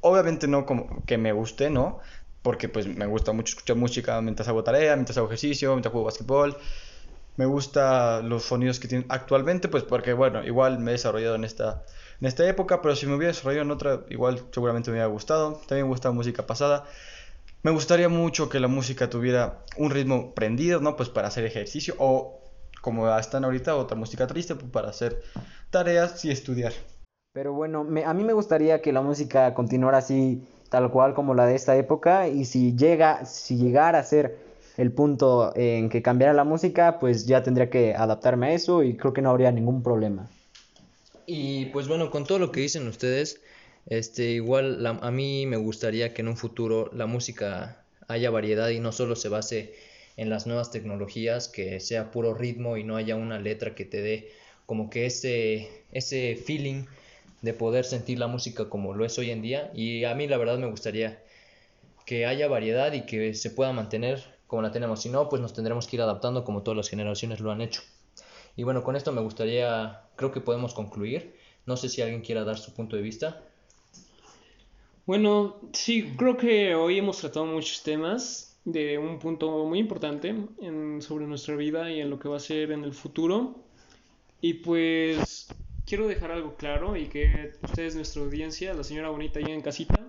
obviamente 0.00 0.46
no 0.48 0.64
como 0.64 1.04
que 1.04 1.18
me 1.18 1.32
guste, 1.32 1.68
¿no? 1.68 1.98
Porque 2.42 2.68
pues 2.68 2.86
me 2.86 3.06
gusta 3.06 3.32
mucho 3.32 3.50
escuchar 3.50 3.76
música 3.76 4.20
mientras 4.22 4.48
hago 4.48 4.62
tarea, 4.64 4.94
mientras 4.96 5.18
hago 5.18 5.26
ejercicio, 5.26 5.72
mientras 5.72 5.92
juego 5.92 6.06
básquetbol. 6.06 6.56
Me 7.36 7.44
gusta 7.46 8.22
los 8.22 8.44
sonidos 8.44 8.80
que 8.80 8.88
tienen 8.88 9.06
actualmente, 9.10 9.68
pues 9.68 9.82
porque 9.82 10.12
bueno, 10.14 10.42
igual 10.44 10.78
me 10.78 10.90
he 10.90 10.94
desarrollado 10.94 11.34
en 11.34 11.44
esta, 11.44 11.84
en 12.20 12.26
esta 12.28 12.48
época, 12.48 12.80
pero 12.80 12.96
si 12.96 13.06
me 13.06 13.14
hubiera 13.14 13.32
desarrollado 13.32 13.64
en 13.64 13.70
otra, 13.70 14.00
igual 14.08 14.40
seguramente 14.52 14.90
me 14.90 14.94
hubiera 14.94 15.06
gustado. 15.08 15.60
También 15.68 15.86
me 15.86 15.90
gusta 15.90 16.10
música 16.12 16.46
pasada. 16.46 16.84
Me 17.62 17.70
gustaría 17.72 18.08
mucho 18.08 18.48
que 18.48 18.60
la 18.60 18.68
música 18.68 19.10
tuviera 19.10 19.58
un 19.76 19.90
ritmo 19.90 20.32
prendido, 20.34 20.80
¿no? 20.80 20.96
Pues 20.96 21.08
para 21.10 21.28
hacer 21.28 21.44
ejercicio 21.44 21.94
o 21.98 22.40
como 22.80 23.14
están 23.18 23.44
ahorita, 23.44 23.74
otra 23.76 23.96
música 23.96 24.26
triste 24.26 24.54
pues, 24.54 24.70
para 24.70 24.88
hacer 24.90 25.20
tareas 25.70 26.24
y 26.24 26.30
estudiar. 26.30 26.72
Pero 27.32 27.52
bueno, 27.52 27.84
me- 27.84 28.04
a 28.04 28.14
mí 28.14 28.24
me 28.24 28.32
gustaría 28.32 28.80
que 28.80 28.92
la 28.92 29.02
música 29.02 29.52
continuara 29.52 29.98
así, 29.98 30.42
tal 30.70 30.90
cual 30.90 31.12
como 31.12 31.34
la 31.34 31.44
de 31.46 31.54
esta 31.56 31.76
época, 31.76 32.28
y 32.28 32.44
si 32.44 32.74
llega, 32.76 33.26
si 33.26 33.56
llegara 33.56 33.98
a 33.98 34.02
ser 34.04 34.38
el 34.76 34.92
punto 34.92 35.52
en 35.56 35.88
que 35.88 36.02
cambiara 36.02 36.32
la 36.32 36.44
música, 36.44 36.98
pues 36.98 37.26
ya 37.26 37.42
tendría 37.42 37.70
que 37.70 37.94
adaptarme 37.94 38.48
a 38.48 38.52
eso 38.52 38.82
y 38.82 38.96
creo 38.96 39.12
que 39.12 39.22
no 39.22 39.30
habría 39.30 39.50
ningún 39.52 39.82
problema. 39.82 40.28
Y 41.26 41.66
pues 41.66 41.88
bueno, 41.88 42.10
con 42.10 42.24
todo 42.24 42.38
lo 42.38 42.52
que 42.52 42.60
dicen 42.60 42.86
ustedes, 42.86 43.40
este, 43.86 44.30
igual 44.30 44.84
a 44.86 45.10
mí 45.10 45.46
me 45.46 45.56
gustaría 45.56 46.12
que 46.12 46.22
en 46.22 46.28
un 46.28 46.36
futuro 46.36 46.90
la 46.92 47.06
música 47.06 47.82
haya 48.08 48.30
variedad 48.30 48.68
y 48.68 48.80
no 48.80 48.92
solo 48.92 49.16
se 49.16 49.28
base 49.28 49.74
en 50.16 50.30
las 50.30 50.46
nuevas 50.46 50.70
tecnologías, 50.70 51.48
que 51.48 51.80
sea 51.80 52.10
puro 52.10 52.34
ritmo 52.34 52.76
y 52.76 52.84
no 52.84 52.96
haya 52.96 53.16
una 53.16 53.38
letra 53.38 53.74
que 53.74 53.84
te 53.84 54.00
dé 54.00 54.30
como 54.66 54.90
que 54.90 55.06
ese, 55.06 55.68
ese 55.92 56.36
feeling 56.36 56.84
de 57.42 57.52
poder 57.52 57.84
sentir 57.84 58.18
la 58.18 58.26
música 58.26 58.68
como 58.68 58.94
lo 58.94 59.04
es 59.04 59.18
hoy 59.18 59.30
en 59.30 59.42
día. 59.42 59.70
Y 59.74 60.04
a 60.04 60.14
mí 60.14 60.26
la 60.26 60.36
verdad 60.36 60.58
me 60.58 60.66
gustaría 60.66 61.22
que 62.04 62.26
haya 62.26 62.48
variedad 62.48 62.92
y 62.92 63.02
que 63.02 63.34
se 63.34 63.50
pueda 63.50 63.72
mantener 63.72 64.35
como 64.46 64.62
la 64.62 64.70
tenemos. 64.72 65.02
Si 65.02 65.08
no, 65.08 65.28
pues 65.28 65.42
nos 65.42 65.52
tendremos 65.54 65.86
que 65.86 65.96
ir 65.96 66.02
adaptando 66.02 66.44
como 66.44 66.62
todas 66.62 66.76
las 66.76 66.88
generaciones 66.88 67.40
lo 67.40 67.50
han 67.52 67.60
hecho. 67.60 67.82
Y 68.56 68.64
bueno, 68.64 68.82
con 68.82 68.96
esto 68.96 69.12
me 69.12 69.20
gustaría, 69.20 70.02
creo 70.16 70.32
que 70.32 70.40
podemos 70.40 70.74
concluir. 70.74 71.36
No 71.66 71.76
sé 71.76 71.88
si 71.88 72.02
alguien 72.02 72.22
quiera 72.22 72.44
dar 72.44 72.58
su 72.58 72.74
punto 72.74 72.96
de 72.96 73.02
vista. 73.02 73.42
Bueno, 75.06 75.60
sí, 75.72 76.14
creo 76.16 76.36
que 76.36 76.74
hoy 76.74 76.98
hemos 76.98 77.18
tratado 77.18 77.46
muchos 77.46 77.82
temas 77.82 78.60
de 78.64 78.98
un 78.98 79.18
punto 79.18 79.64
muy 79.64 79.78
importante 79.78 80.34
en- 80.60 81.00
sobre 81.00 81.26
nuestra 81.26 81.54
vida 81.54 81.90
y 81.92 82.00
en 82.00 82.10
lo 82.10 82.18
que 82.18 82.28
va 82.28 82.36
a 82.36 82.40
ser 82.40 82.72
en 82.72 82.82
el 82.84 82.92
futuro. 82.92 83.54
Y 84.40 84.54
pues 84.54 85.58
quiero 85.86 86.08
dejar 86.08 86.32
algo 86.32 86.56
claro 86.56 86.96
y 86.96 87.06
que 87.08 87.52
ustedes, 87.62 87.96
nuestra 87.96 88.22
audiencia, 88.22 88.74
la 88.74 88.84
señora 88.84 89.10
bonita 89.10 89.38
allá 89.40 89.54
en 89.54 89.62
casita, 89.62 90.00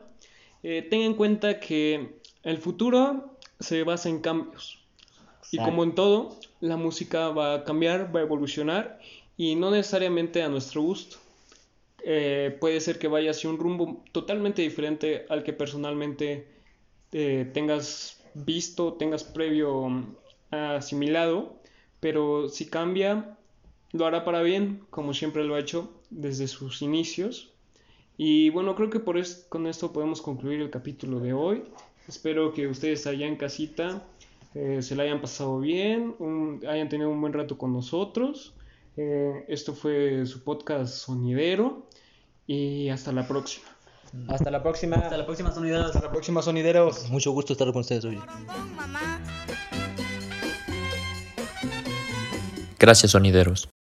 eh, 0.63 0.83
tengan 0.89 1.07
en 1.11 1.15
cuenta 1.15 1.59
que 1.59 2.19
el 2.43 2.57
futuro 2.59 3.36
se 3.59 3.83
basa 3.83 4.09
en 4.09 4.19
cambios. 4.21 4.79
Y 5.51 5.61
como 5.61 5.83
en 5.83 5.95
todo, 5.95 6.39
la 6.61 6.77
música 6.77 7.29
va 7.29 7.55
a 7.55 7.63
cambiar, 7.63 8.15
va 8.15 8.21
a 8.21 8.23
evolucionar 8.23 8.99
y 9.37 9.55
no 9.55 9.71
necesariamente 9.71 10.43
a 10.43 10.49
nuestro 10.49 10.81
gusto. 10.81 11.17
Eh, 12.03 12.55
puede 12.59 12.79
ser 12.81 12.99
que 12.99 13.07
vaya 13.07 13.31
hacia 13.31 13.49
un 13.49 13.57
rumbo 13.57 14.03
totalmente 14.11 14.61
diferente 14.61 15.25
al 15.29 15.43
que 15.43 15.53
personalmente 15.53 16.47
eh, 17.11 17.49
tengas 17.53 18.23
visto, 18.33 18.93
tengas 18.93 19.23
previo 19.23 19.89
mm, 19.89 20.15
asimilado, 20.51 21.55
pero 21.99 22.49
si 22.49 22.67
cambia, 22.69 23.37
lo 23.93 24.05
hará 24.05 24.23
para 24.25 24.41
bien, 24.41 24.85
como 24.89 25.13
siempre 25.13 25.43
lo 25.43 25.55
ha 25.55 25.59
hecho 25.59 25.91
desde 26.09 26.47
sus 26.47 26.81
inicios. 26.81 27.51
Y 28.17 28.49
bueno, 28.51 28.75
creo 28.75 28.89
que 28.89 28.99
por 28.99 29.17
es- 29.17 29.45
con 29.49 29.67
esto 29.67 29.93
podemos 29.93 30.21
concluir 30.21 30.61
el 30.61 30.69
capítulo 30.71 31.19
de 31.19 31.33
hoy. 31.33 31.63
Espero 32.07 32.53
que 32.53 32.67
ustedes 32.67 33.05
allá 33.07 33.27
en 33.27 33.35
casita 33.35 34.03
eh, 34.55 34.81
se 34.81 34.95
la 34.95 35.03
hayan 35.03 35.21
pasado 35.21 35.59
bien, 35.59 36.15
un- 36.19 36.63
hayan 36.67 36.89
tenido 36.89 37.09
un 37.09 37.19
buen 37.21 37.33
rato 37.33 37.57
con 37.57 37.73
nosotros. 37.73 38.53
Eh, 38.95 39.45
esto 39.47 39.73
fue 39.75 40.25
su 40.25 40.43
podcast 40.43 40.93
sonidero 40.93 41.85
y 42.47 42.89
hasta 42.89 43.11
la 43.11 43.27
próxima. 43.27 43.65
Hasta 44.29 44.49
la 44.49 44.63
próxima. 44.63 44.95
Hasta 44.95 45.17
la 45.17 45.25
próxima 45.25 45.51
sonideros. 45.51 45.87
Hasta 45.87 46.01
la 46.07 46.11
próxima, 46.11 46.41
sonideros. 46.41 47.09
Mucho 47.09 47.31
gusto 47.33 47.53
estar 47.53 47.67
con 47.73 47.81
ustedes 47.81 48.05
hoy. 48.05 48.17
Gracias, 52.79 53.11
sonideros. 53.11 53.69